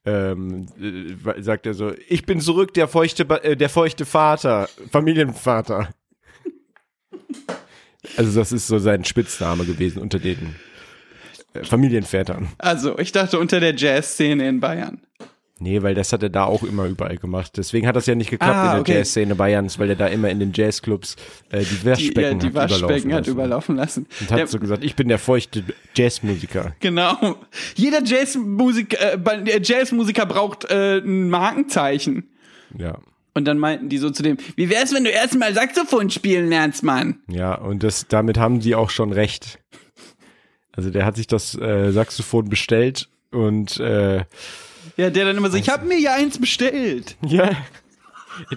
ähm, 0.05 0.67
äh, 0.77 1.41
sagt 1.41 1.65
er 1.65 1.73
so, 1.73 1.93
ich 2.09 2.25
bin 2.25 2.41
zurück, 2.41 2.73
der 2.73 2.89
feuchte, 2.89 3.23
Ba- 3.23 3.37
äh, 3.37 3.55
der 3.55 3.69
feuchte 3.69 4.05
Vater, 4.05 4.67
Familienvater. 4.91 5.89
Also 8.17 8.37
das 8.37 8.51
ist 8.51 8.67
so 8.67 8.79
sein 8.79 9.05
Spitzname 9.05 9.65
gewesen 9.65 10.01
unter 10.01 10.19
den 10.19 10.55
äh, 11.53 11.63
Familienvätern. 11.63 12.49
Also, 12.57 12.97
ich 12.97 13.11
dachte 13.11 13.39
unter 13.39 13.59
der 13.59 13.75
Jazzszene 13.75 14.47
in 14.47 14.59
Bayern. 14.59 15.01
Nee, 15.61 15.81
weil 15.83 15.93
das 15.93 16.13
hat 16.13 16.23
er 16.23 16.29
da 16.29 16.45
auch 16.45 16.63
immer 16.63 16.85
überall 16.85 17.17
gemacht. 17.17 17.51
Deswegen 17.57 17.85
hat 17.87 17.95
das 17.95 18.05
ja 18.05 18.15
nicht 18.15 18.29
geklappt 18.29 18.53
Ah, 18.55 18.65
in 18.65 18.71
der 18.71 18.79
okay. 18.81 18.93
Jazzszene 18.99 19.35
Bayerns, 19.35 19.77
weil 19.77 19.89
er 19.89 19.95
da 19.95 20.07
immer 20.07 20.29
in 20.29 20.39
den 20.39 20.51
Jazzclubs 20.53 21.15
äh, 21.51 21.59
die 21.59 21.65
Die, 21.65 21.85
Waschbecken, 21.85 22.21
ja, 22.21 22.33
die 22.33 22.47
hat 22.47 22.55
Waschbecken 22.71 23.09
überlaufen 23.09 23.13
hat 23.13 23.19
lassen. 23.25 23.31
überlaufen 23.31 23.75
lassen. 23.75 24.07
Und 24.21 24.31
hat 24.31 24.37
Der- 24.39 24.47
so 24.47 24.59
gesagt, 24.59 24.83
ich 24.83 24.95
bin 24.95 25.07
der 25.09 25.19
feuchte 25.19 25.63
Jazzmusiker. 25.95 26.75
Genau. 26.79 27.35
Jeder 27.75 28.03
Jazzmusik, 28.03 28.93
äh, 29.01 29.17
der 29.43 29.61
Jazzmusiker 29.61 30.25
braucht 30.25 30.65
äh, 30.71 30.99
ein 30.99 31.29
Markenzeichen. 31.29 32.29
Ja. 32.77 32.97
Und 33.33 33.45
dann 33.45 33.59
meinten 33.59 33.89
die 33.89 33.97
so 33.99 34.09
zu 34.09 34.23
dem, 34.23 34.37
wie 34.55 34.69
wär's, 34.69 34.93
wenn 34.93 35.03
du 35.03 35.09
erstmal 35.11 35.53
Saxophon 35.53 36.09
spielen 36.09 36.49
lernst, 36.49 36.83
Mann? 36.83 37.19
Ja, 37.29 37.53
und 37.55 37.83
das, 37.83 38.07
damit 38.07 38.37
haben 38.37 38.59
die 38.59 38.75
auch 38.75 38.89
schon 38.89 39.11
recht. 39.13 39.59
Also 40.71 40.89
der 40.89 41.05
hat 41.05 41.15
sich 41.17 41.27
das 41.27 41.55
äh, 41.55 41.91
Saxophon 41.91 42.49
bestellt 42.49 43.09
und 43.31 43.79
äh, 43.79 44.23
Ja, 44.99 45.09
der 45.09 45.23
dann 45.23 45.37
immer 45.37 45.49
so, 45.49 45.55
ich 45.55 45.69
hab 45.69 45.85
mir 45.85 45.97
ja 45.97 46.15
eins 46.15 46.41
bestellt. 46.41 47.15
ja, 47.21 47.51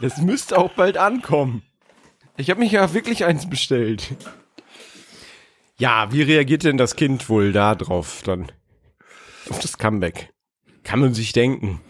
das 0.00 0.16
müsste 0.16 0.58
auch 0.58 0.72
bald 0.72 0.98
ankommen. 0.98 1.62
Ich 2.36 2.50
habe 2.50 2.58
mich 2.58 2.72
ja 2.72 2.92
wirklich 2.94 3.24
eins 3.24 3.48
bestellt. 3.48 4.16
Ja, 5.78 6.12
wie 6.12 6.22
reagiert 6.22 6.64
denn 6.64 6.78
das 6.78 6.96
Kind 6.96 7.28
wohl 7.28 7.52
da 7.52 7.76
drauf 7.76 8.22
dann? 8.24 8.50
Auf 9.50 9.60
das 9.60 9.78
Comeback. 9.78 10.30
Kann 10.82 10.98
man 10.98 11.14
sich 11.14 11.32
denken. 11.32 11.80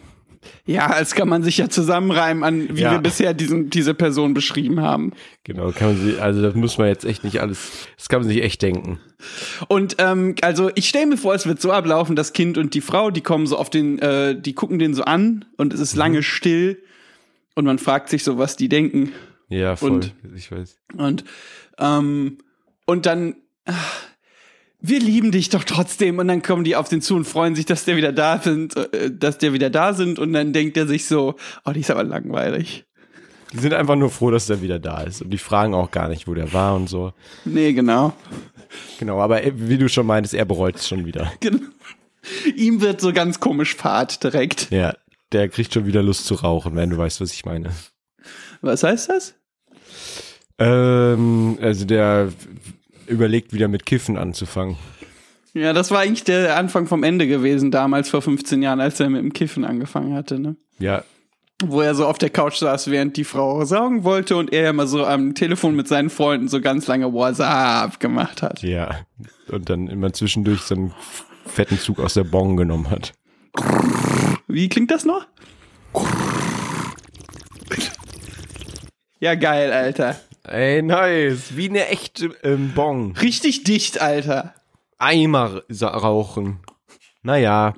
Ja, 0.65 0.97
das 0.99 1.15
kann 1.15 1.27
man 1.29 1.43
sich 1.43 1.57
ja 1.57 1.69
zusammenreimen 1.69 2.43
an, 2.43 2.75
wie 2.77 2.81
Ja. 2.81 2.91
wir 2.91 2.99
bisher 2.99 3.33
diesen, 3.33 3.69
diese 3.69 3.93
Person 3.93 4.33
beschrieben 4.33 4.81
haben. 4.81 5.11
Genau, 5.43 5.71
kann 5.71 5.89
man 5.95 5.97
sich, 6.05 6.21
also 6.21 6.41
das 6.41 6.55
muss 6.55 6.77
man 6.77 6.87
jetzt 6.87 7.05
echt 7.05 7.23
nicht 7.23 7.39
alles, 7.41 7.87
das 7.97 8.09
kann 8.09 8.21
man 8.21 8.29
sich 8.29 8.41
echt 8.41 8.61
denken. 8.61 8.99
Und 9.67 9.95
ähm, 9.99 10.35
also 10.41 10.69
ich 10.75 10.89
stelle 10.89 11.07
mir 11.07 11.17
vor, 11.17 11.33
es 11.35 11.45
wird 11.45 11.61
so 11.61 11.71
ablaufen, 11.71 12.15
das 12.15 12.33
Kind 12.33 12.57
und 12.57 12.73
die 12.73 12.81
Frau, 12.81 13.09
die 13.11 13.21
kommen 13.21 13.47
so 13.47 13.57
auf 13.57 13.69
den, 13.69 13.99
äh, 13.99 14.39
die 14.39 14.53
gucken 14.53 14.79
den 14.79 14.93
so 14.93 15.03
an 15.03 15.45
und 15.57 15.73
es 15.73 15.79
ist 15.79 15.95
lange 15.95 16.23
still 16.23 16.81
und 17.55 17.65
man 17.65 17.79
fragt 17.79 18.09
sich 18.09 18.23
so, 18.23 18.37
was 18.37 18.55
die 18.55 18.69
denken. 18.69 19.11
Ja, 19.49 19.75
voll. 19.75 19.91
Und- 19.91 20.13
ich 20.35 20.51
weiß. 20.51 20.77
Und, 20.97 21.23
ähm, 21.77 22.37
und 22.85 23.05
dann, 23.05 23.35
ach, 23.65 24.01
wir 24.85 24.99
lieben 24.99 25.31
dich 25.31 25.49
doch 25.49 25.63
trotzdem. 25.63 26.19
Und 26.19 26.27
dann 26.27 26.41
kommen 26.43 26.63
die 26.65 26.75
auf 26.75 26.89
den 26.89 27.01
zu 27.01 27.15
und 27.15 27.23
freuen 27.25 27.55
sich, 27.55 27.65
dass 27.65 27.85
der 27.85 27.95
wieder 27.95 28.11
da 28.11 28.37
sind, 28.39 28.75
äh, 28.75 29.09
dass 29.11 29.37
der 29.39 29.53
wieder 29.53 29.69
da 29.69 29.93
sind. 29.93 30.19
Und 30.19 30.33
dann 30.33 30.51
denkt 30.53 30.77
er 30.77 30.85
sich 30.85 31.05
so, 31.07 31.35
oh, 31.65 31.71
die 31.71 31.79
ist 31.79 31.89
aber 31.89 32.03
langweilig. 32.03 32.85
Die 33.53 33.59
sind 33.59 33.73
einfach 33.73 33.95
nur 33.95 34.09
froh, 34.09 34.29
dass 34.31 34.49
er 34.49 34.61
wieder 34.61 34.79
da 34.79 35.01
ist. 35.01 35.21
Und 35.21 35.29
die 35.29 35.37
fragen 35.37 35.73
auch 35.73 35.89
gar 35.91 36.09
nicht, 36.09 36.27
wo 36.27 36.33
der 36.33 36.51
war 36.53 36.75
und 36.75 36.89
so. 36.89 37.13
Nee, 37.45 37.71
genau. 37.73 38.13
Genau, 38.99 39.21
aber 39.21 39.41
wie 39.55 39.77
du 39.77 39.87
schon 39.87 40.05
meintest, 40.05 40.33
er 40.33 40.45
bereut 40.45 40.75
es 40.75 40.87
schon 40.87 41.05
wieder. 41.05 41.31
Gen- 41.39 41.71
Ihm 42.55 42.81
wird 42.81 42.99
so 43.01 43.13
ganz 43.13 43.39
komisch 43.39 43.75
Fahrt 43.75 44.23
direkt. 44.23 44.69
Ja, 44.71 44.95
der 45.31 45.49
kriegt 45.49 45.73
schon 45.73 45.85
wieder 45.85 46.01
Lust 46.01 46.25
zu 46.25 46.33
rauchen, 46.35 46.75
wenn 46.75 46.89
du 46.89 46.97
weißt, 46.97 47.21
was 47.21 47.31
ich 47.33 47.45
meine. 47.45 47.69
Was 48.61 48.83
heißt 48.83 49.09
das? 49.09 49.35
Ähm, 50.57 51.57
also 51.61 51.85
der 51.85 52.29
überlegt 53.07 53.53
wieder 53.53 53.67
mit 53.67 53.85
Kiffen 53.85 54.17
anzufangen. 54.17 54.77
Ja, 55.53 55.73
das 55.73 55.91
war 55.91 55.99
eigentlich 55.99 56.23
der 56.23 56.57
Anfang 56.57 56.87
vom 56.87 57.03
Ende 57.03 57.27
gewesen, 57.27 57.69
damals 57.69 58.09
vor 58.09 58.21
15 58.21 58.61
Jahren, 58.63 58.79
als 58.79 58.99
er 58.99 59.09
mit 59.09 59.21
dem 59.21 59.33
Kiffen 59.33 59.65
angefangen 59.65 60.15
hatte, 60.15 60.39
ne? 60.39 60.55
Ja, 60.79 61.03
Wo 61.63 61.81
er 61.81 61.93
so 61.93 62.07
auf 62.07 62.17
der 62.17 62.31
Couch 62.31 62.55
saß, 62.57 62.89
während 62.89 63.15
die 63.17 63.23
Frau 63.23 63.63
saugen 63.63 64.03
wollte 64.03 64.35
und 64.35 64.51
er 64.51 64.71
immer 64.71 64.87
so 64.87 65.05
am 65.05 65.35
Telefon 65.35 65.75
mit 65.75 65.87
seinen 65.87 66.09
Freunden 66.09 66.47
so 66.47 66.59
ganz 66.59 66.87
lange 66.87 67.13
WhatsApp 67.13 67.99
gemacht 67.99 68.41
hat. 68.41 68.61
ja. 68.63 69.05
Und 69.49 69.69
dann 69.69 69.87
immer 69.87 70.11
zwischendurch 70.13 70.61
so 70.61 70.73
einen 70.75 70.93
fetten 71.45 71.77
Zug 71.77 71.99
aus 71.99 72.15
der 72.15 72.23
Bon 72.23 72.57
genommen 72.57 72.89
hat. 72.89 73.13
Wie 74.47 74.69
klingt 74.69 74.89
das 74.89 75.05
noch? 75.05 75.27
Ja, 79.19 79.35
geil, 79.35 79.71
Alter. 79.71 80.15
Ey, 80.43 80.81
nice. 80.81 81.55
Wie 81.55 81.69
eine 81.69 81.87
echte 81.87 82.35
ähm, 82.43 82.73
Bon. 82.75 83.13
Richtig 83.13 83.63
dicht, 83.63 84.01
Alter. 84.01 84.53
Eimer 84.97 85.63
rauchen. 85.81 86.59
Naja, 87.21 87.73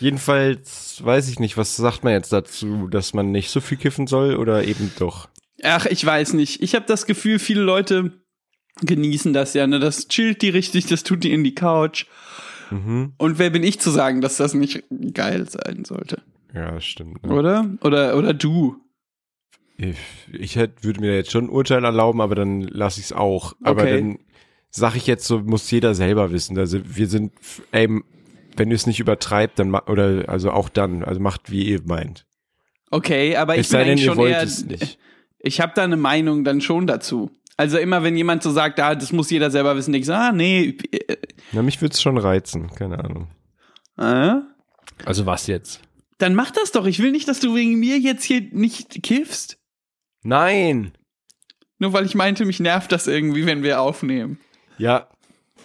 jedenfalls 0.00 1.04
weiß 1.04 1.28
ich 1.28 1.40
nicht, 1.40 1.56
was 1.56 1.76
sagt 1.76 2.04
man 2.04 2.12
jetzt 2.12 2.32
dazu, 2.32 2.88
dass 2.88 3.14
man 3.14 3.32
nicht 3.32 3.50
so 3.50 3.60
viel 3.60 3.78
kiffen 3.78 4.06
soll 4.06 4.36
oder 4.36 4.64
eben 4.64 4.92
doch? 4.98 5.28
Ach, 5.62 5.86
ich 5.86 6.04
weiß 6.04 6.34
nicht. 6.34 6.62
Ich 6.62 6.74
habe 6.74 6.86
das 6.86 7.06
Gefühl, 7.06 7.38
viele 7.38 7.62
Leute 7.62 8.12
genießen 8.82 9.32
das 9.32 9.54
ja, 9.54 9.66
ne? 9.66 9.78
Das 9.80 10.08
chillt 10.08 10.42
die 10.42 10.50
richtig, 10.50 10.86
das 10.86 11.02
tut 11.02 11.24
die 11.24 11.32
in 11.32 11.44
die 11.44 11.54
Couch. 11.54 12.06
Und 12.70 13.38
wer 13.38 13.50
bin 13.50 13.62
ich 13.62 13.78
zu 13.78 13.90
sagen, 13.90 14.20
dass 14.20 14.36
das 14.36 14.54
nicht 14.54 14.82
geil 15.12 15.48
sein 15.48 15.84
sollte? 15.84 16.22
Ja, 16.52 16.80
stimmt. 16.80 17.24
Ne? 17.24 17.32
Oder? 17.32 17.70
Oder, 17.82 18.16
oder 18.16 18.34
du? 18.34 18.76
Ich, 19.76 19.96
ich 20.32 20.56
hätte, 20.56 20.84
würde 20.84 21.00
mir 21.00 21.16
jetzt 21.16 21.32
schon 21.32 21.46
ein 21.46 21.50
Urteil 21.50 21.84
erlauben, 21.84 22.20
aber 22.20 22.34
dann 22.34 22.62
lasse 22.62 23.00
ich 23.00 23.06
es 23.06 23.12
auch. 23.12 23.54
Aber 23.62 23.82
Okay. 23.82 23.96
dann 24.00 24.18
sage 24.70 24.96
ich 24.98 25.06
jetzt 25.06 25.26
so, 25.26 25.40
muss 25.40 25.70
jeder 25.70 25.94
selber 25.94 26.30
wissen. 26.30 26.56
Also 26.58 26.80
wir 26.84 27.08
sind, 27.08 27.32
ey, 27.72 27.88
wenn 28.56 28.70
ihr 28.70 28.74
es 28.76 28.86
nicht 28.86 29.00
übertreibt, 29.00 29.58
dann 29.58 29.74
oder 29.74 30.28
also 30.28 30.52
auch 30.52 30.68
dann, 30.68 31.02
also 31.02 31.20
macht 31.20 31.50
wie 31.50 31.64
ihr 31.64 31.80
meint. 31.84 32.26
Okay, 32.90 33.36
aber 33.36 33.54
ich 33.54 33.62
Es 33.62 33.68
bin 33.68 33.72
sei 33.72 33.78
denn, 33.84 33.88
eigentlich 33.92 34.04
ihr 34.04 34.10
schon 34.10 34.16
wollt 34.18 34.32
eher, 34.32 34.42
es 34.44 34.64
nicht. 34.64 34.98
ich 35.40 35.60
habe 35.60 35.72
da 35.74 35.82
eine 35.82 35.96
Meinung 35.96 36.44
dann 36.44 36.60
schon 36.60 36.86
dazu. 36.86 37.30
Also 37.56 37.78
immer, 37.78 38.02
wenn 38.04 38.16
jemand 38.16 38.42
so 38.42 38.50
sagt, 38.50 38.78
ah, 38.80 38.94
das 38.94 39.12
muss 39.12 39.30
jeder 39.30 39.50
selber 39.50 39.76
wissen, 39.76 39.94
ich 39.94 40.06
so, 40.06 40.12
ah, 40.12 40.32
nee, 40.32 40.76
äh, 40.92 41.16
Na, 41.52 41.62
mich 41.62 41.80
würde 41.80 41.92
es 41.94 42.02
schon 42.02 42.18
reizen, 42.18 42.68
keine 42.70 42.98
Ahnung. 43.02 43.28
äh, 43.98 44.34
Also 45.04 45.26
was 45.26 45.46
jetzt? 45.48 45.80
dann 46.18 46.36
mach 46.36 46.52
das 46.52 46.70
doch. 46.70 46.86
Ich 46.86 47.00
will 47.00 47.10
nicht, 47.10 47.26
dass 47.28 47.40
du 47.40 47.54
wegen 47.56 47.74
mir 47.80 47.98
jetzt 47.98 48.22
hier 48.24 48.40
nicht 48.52 49.02
kiffst. 49.02 49.58
Nein! 50.24 50.92
Nur 51.78 51.92
weil 51.92 52.06
ich 52.06 52.14
meinte, 52.14 52.44
mich 52.44 52.58
nervt 52.60 52.90
das 52.92 53.06
irgendwie, 53.06 53.46
wenn 53.46 53.62
wir 53.62 53.80
aufnehmen. 53.80 54.38
Ja, 54.78 55.08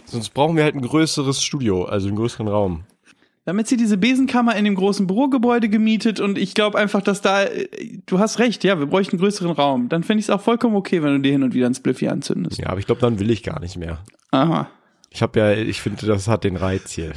sonst 0.05 0.29
brauchen 0.29 0.55
wir 0.55 0.63
halt 0.63 0.75
ein 0.75 0.81
größeres 0.81 1.43
Studio, 1.43 1.85
also 1.85 2.07
einen 2.07 2.17
größeren 2.17 2.47
Raum. 2.47 2.83
damit 3.45 3.67
sie 3.67 3.77
diese 3.77 3.97
Besenkammer 3.97 4.55
in 4.55 4.65
dem 4.65 4.75
großen 4.75 5.07
Bürogebäude 5.07 5.69
gemietet 5.69 6.19
und 6.19 6.37
ich 6.37 6.53
glaube 6.53 6.77
einfach, 6.77 7.01
dass 7.01 7.21
da, 7.21 7.43
äh, 7.45 7.67
du 8.05 8.19
hast 8.19 8.37
recht, 8.39 8.63
ja, 8.63 8.77
wir 8.79 8.85
bräuchten 8.85 9.13
einen 9.15 9.21
größeren 9.21 9.51
Raum. 9.51 9.89
Dann 9.89 10.03
fände 10.03 10.19
ich 10.19 10.25
es 10.25 10.29
auch 10.29 10.41
vollkommen 10.41 10.75
okay, 10.75 11.01
wenn 11.01 11.13
du 11.13 11.19
dir 11.21 11.31
hin 11.31 11.41
und 11.43 11.53
wieder 11.55 11.65
ein 11.67 11.73
Spliffy 11.73 12.07
anzündest. 12.09 12.59
Ja, 12.59 12.67
aber 12.67 12.79
ich 12.79 12.85
glaube, 12.85 13.01
dann 13.01 13.17
will 13.19 13.31
ich 13.31 13.41
gar 13.43 13.59
nicht 13.59 13.77
mehr. 13.77 14.03
Aha. 14.31 14.69
Ich 15.09 15.21
habe 15.23 15.39
ja, 15.39 15.53
ich 15.53 15.81
finde, 15.81 16.05
das 16.05 16.27
hat 16.27 16.43
den 16.43 16.57
Reiz 16.57 16.91
hier, 16.91 17.13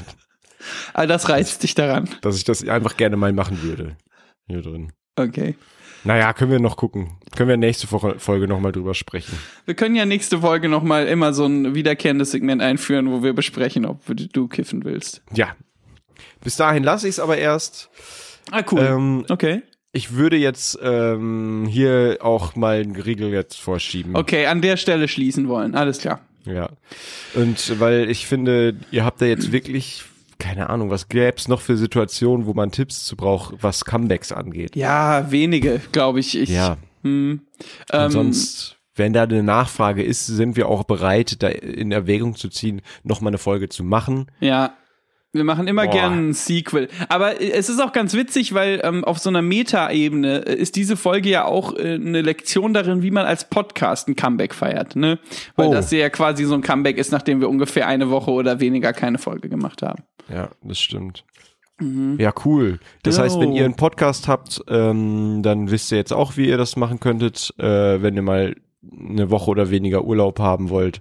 Ah, 0.95 1.07
das 1.07 1.29
reizt 1.29 1.65
dich 1.65 1.75
daran. 1.75 2.09
dass 2.21 2.37
ich 2.37 2.45
das 2.45 2.67
einfach 2.67 2.97
gerne 2.97 3.17
mal 3.17 3.33
machen 3.33 3.63
würde. 3.63 3.97
Hier 4.47 4.63
drin. 4.63 4.93
Okay. 5.17 5.57
Naja, 6.05 6.33
können 6.33 6.51
wir 6.51 6.59
noch 6.59 6.77
gucken. 6.77 7.13
Können 7.37 7.49
wir 7.49 7.57
nächste 7.57 7.87
Folge 7.87 8.49
nochmal 8.49 8.73
drüber 8.73 8.95
sprechen. 8.95 9.39
Wir 9.65 9.75
können 9.75 9.95
ja 9.95 10.05
nächste 10.05 10.41
Folge 10.41 10.69
nochmal 10.69 11.07
immer 11.07 11.33
so 11.33 11.47
ein 11.47 11.75
wiederkehrendes 11.75 12.33
Segment 12.33 12.61
einführen, 12.61 13.11
wo 13.11 13.23
wir 13.23 13.33
besprechen, 13.33 13.87
ob 13.87 14.01
du 14.07 14.49
kiffen 14.49 14.85
willst. 14.85 15.23
Ja. 15.33 15.55
Bis 16.43 16.57
dahin 16.57 16.83
lasse 16.83 17.07
ich 17.09 17.15
es 17.15 17.21
aber 17.21 17.39
erst. 17.39 17.89
Ah, 18.51 18.63
cool. 18.71 18.81
Ähm, 18.81 19.25
okay. 19.29 19.63
ich 19.93 20.15
würde 20.15 20.37
jetzt 20.37 20.79
ähm, 20.83 21.67
hier 21.71 22.19
auch 22.21 22.57
mal 22.57 22.81
einen 22.81 22.97
Riegel 22.97 23.31
jetzt 23.31 23.61
vorschieben. 23.61 24.17
Okay, 24.17 24.47
an 24.47 24.61
der 24.61 24.77
Stelle 24.77 25.07
schließen 25.09 25.49
wollen. 25.49 25.75
Alles 25.75 25.99
klar. 25.99 26.21
Ja. 26.45 26.71
Und 27.35 27.79
weil 27.79 28.11
ich 28.11 28.27
finde, 28.27 28.77
ihr 28.91 29.05
habt 29.05 29.21
da 29.21 29.27
jetzt 29.27 29.53
wirklich, 29.53 30.05
keine 30.43 30.71
Ahnung, 30.71 30.91
was 30.91 31.09
gäb's 31.09 31.47
noch 31.47 31.61
für 31.61 31.77
Situationen, 31.77 32.47
wo 32.47 32.53
man 32.53 32.73
Tipps 32.73 33.05
zu 33.05 33.17
braucht, 33.17 33.55
was 33.63 33.85
Comebacks 33.85 34.33
angeht. 34.33 34.75
Ja, 34.75 35.31
wenige, 35.31 35.81
glaube 35.93 36.19
ich. 36.19 36.37
ich 36.37 36.51
Ja. 36.51 36.79
Hm, 37.03 37.43
Und 37.93 38.01
ähm, 38.01 38.11
sonst, 38.11 38.77
wenn 38.97 39.13
da 39.13 39.23
eine 39.23 39.45
Nachfrage 39.45 40.03
ist, 40.03 40.27
sind 40.27 40.57
wir 40.57 40.69
auch 40.69 40.83
bereit, 40.85 41.43
da 41.43 41.49
in 41.49 41.93
Erwägung 41.93 42.35
zu 42.35 42.49
ziehen, 42.49 42.83
nochmal 43.05 43.31
eine 43.31 43.39
Folge 43.39 43.69
zu 43.69 43.85
machen. 43.85 44.27
Ja. 44.41 44.75
Wir 45.35 45.45
machen 45.45 45.67
immer 45.67 45.85
Boah. 45.87 45.93
gern 45.93 46.29
ein 46.29 46.33
Sequel. 46.35 46.89
Aber 47.09 47.41
äh, 47.41 47.51
es 47.53 47.69
ist 47.71 47.81
auch 47.81 47.93
ganz 47.93 48.15
witzig, 48.15 48.53
weil 48.53 48.81
ähm, 48.85 49.03
auf 49.05 49.19
so 49.19 49.31
einer 49.31 49.41
Meta-Ebene 49.41 50.47
äh, 50.47 50.55
ist 50.55 50.77
diese 50.77 50.97
Folge 50.97 51.31
ja 51.31 51.47
auch 51.47 51.75
äh, 51.75 51.95
eine 51.95 52.21
Lektion 52.21 52.75
darin, 52.75 53.03
wie 53.03 53.11
man 53.11 53.25
als 53.25 53.49
Podcast 53.49 54.09
ein 54.09 54.17
Comeback 54.17 54.55
feiert. 54.55 54.95
Ne? 54.95 55.19
Weil 55.57 55.69
Oh. 55.69 55.73
das 55.73 55.91
ja 55.91 56.11
quasi 56.11 56.45
so 56.45 56.55
ein 56.55 56.61
Comeback 56.63 56.99
ist, 56.99 57.13
nachdem 57.13 57.41
wir 57.41 57.49
ungefähr 57.49 57.87
eine 57.87 58.11
Woche 58.11 58.31
oder 58.31 58.61
weniger 58.61 58.93
keine 58.93 59.17
Folge 59.19 59.49
gemacht 59.49 59.81
haben. 59.83 60.03
Ja, 60.31 60.51
das 60.63 60.79
stimmt. 60.79 61.25
Ja, 62.19 62.33
cool. 62.45 62.79
Das 63.03 63.19
heißt, 63.19 63.41
wenn 63.41 63.53
ihr 63.53 63.65
einen 63.65 63.75
Podcast 63.75 64.29
habt, 64.29 64.63
ähm, 64.69 65.41
dann 65.43 65.71
wisst 65.71 65.91
ihr 65.91 65.99
jetzt 65.99 66.13
auch, 66.13 66.37
wie 66.37 66.47
ihr 66.47 66.57
das 66.59 66.77
machen 66.77 67.01
könntet, 67.01 67.53
äh, 67.59 68.01
wenn 68.03 68.15
ihr 68.15 68.23
mal 68.23 68.55
eine 69.11 69.31
Woche 69.31 69.51
oder 69.51 69.71
weniger 69.71 70.05
Urlaub 70.05 70.39
haben 70.39 70.69
wollt 70.71 71.01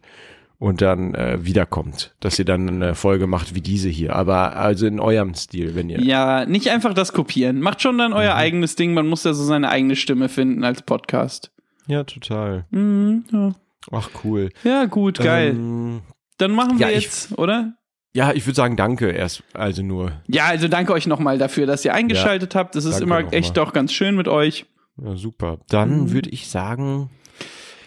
und 0.61 0.79
dann 0.83 1.15
äh, 1.15 1.43
wiederkommt, 1.43 2.13
dass 2.19 2.37
ihr 2.37 2.45
dann 2.45 2.69
eine 2.69 2.93
Folge 2.93 3.25
macht 3.25 3.55
wie 3.55 3.61
diese 3.61 3.89
hier. 3.89 4.15
Aber 4.15 4.55
also 4.55 4.85
in 4.85 4.99
eurem 4.99 5.33
Stil, 5.33 5.73
wenn 5.73 5.89
ihr. 5.89 5.99
Ja, 6.01 6.45
nicht 6.45 6.69
einfach 6.69 6.93
das 6.93 7.13
kopieren. 7.13 7.61
Macht 7.61 7.81
schon 7.81 7.97
dann 7.97 8.13
euer 8.13 8.35
eigenes 8.35 8.75
Ding. 8.75 8.93
Man 8.93 9.07
muss 9.07 9.23
ja 9.23 9.33
so 9.33 9.43
seine 9.43 9.69
eigene 9.69 9.95
Stimme 9.95 10.29
finden 10.29 10.63
als 10.63 10.83
Podcast. 10.83 11.51
Ja, 11.87 12.03
total. 12.03 12.65
Mhm, 12.69 13.23
ja. 13.31 13.55
Ach, 13.91 14.11
cool. 14.23 14.51
ja, 14.63 14.85
gut, 14.85 15.17
geil. 15.17 15.55
Ähm, 15.55 16.01
dann 16.37 16.51
machen 16.51 16.77
wir 16.77 16.91
ja, 16.91 16.95
ich- 16.95 17.05
jetzt, 17.05 17.39
oder? 17.39 17.73
ja, 18.13 18.31
ich 18.31 18.45
würde 18.45 18.55
sagen, 18.55 18.77
danke 18.77 19.09
erst, 19.09 19.41
also 19.53 19.81
nur. 19.81 20.11
Ja, 20.27 20.45
also 20.45 20.67
danke 20.67 20.93
euch 20.93 21.07
nochmal 21.07 21.39
dafür, 21.39 21.65
dass 21.65 21.83
ihr 21.85 21.95
eingeschaltet 21.95 22.53
habt. 22.53 22.75
Das 22.75 22.85
ist 22.85 23.01
immer 23.01 23.33
echt 23.33 23.57
auch 23.57 23.73
ganz 23.73 23.93
schön 23.93 24.15
mit 24.15 24.27
euch. 24.27 24.67
Ja, 25.03 25.15
super. 25.15 25.57
Dann 25.69 26.11
würde 26.11 26.29
ich 26.29 26.49
sagen, 26.49 27.09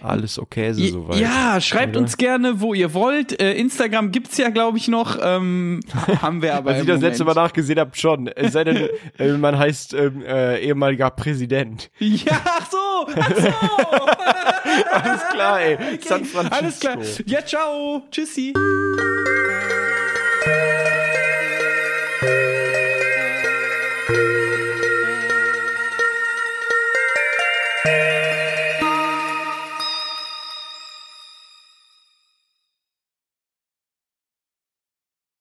alles 0.04 0.38
okay 0.38 0.72
so 0.72 0.84
soweit. 0.86 1.20
Ja, 1.20 1.60
schreibt 1.60 1.96
Oder? 1.96 2.04
uns 2.04 2.16
gerne, 2.16 2.60
wo 2.60 2.74
ihr 2.74 2.94
wollt. 2.94 3.40
Äh, 3.40 3.54
Instagram 3.54 4.10
gibt's 4.10 4.36
ja, 4.36 4.50
glaube 4.50 4.78
ich, 4.78 4.88
noch. 4.88 5.18
Ähm, 5.22 5.80
haben 6.22 6.42
wir 6.42 6.54
aber. 6.54 6.70
Als 6.70 6.82
ich 6.82 6.86
das 6.86 7.00
letzte 7.00 7.24
Mal 7.24 7.34
Moment. 7.34 7.46
nachgesehen 7.48 7.78
habe, 7.78 7.90
schon. 7.94 8.28
Es 8.28 8.52
sei 8.52 8.64
denn, 8.64 8.88
äh, 9.18 9.32
man 9.32 9.58
heißt 9.58 9.94
ähm, 9.94 10.22
äh, 10.22 10.58
ehemaliger 10.60 11.10
Präsident. 11.10 11.90
Ja, 11.98 12.40
ach 12.44 12.70
so, 12.70 13.08
ach 13.18 13.30
so. 13.36 13.48
Alles 14.92 15.22
klar, 15.32 15.60
ey. 15.60 15.78
San 16.00 16.24
Francisco. 16.24 16.56
Alles 16.56 16.80
klar. 16.80 16.98
Ja, 17.26 17.44
ciao. 17.44 18.02
Tschüssi. 18.10 18.52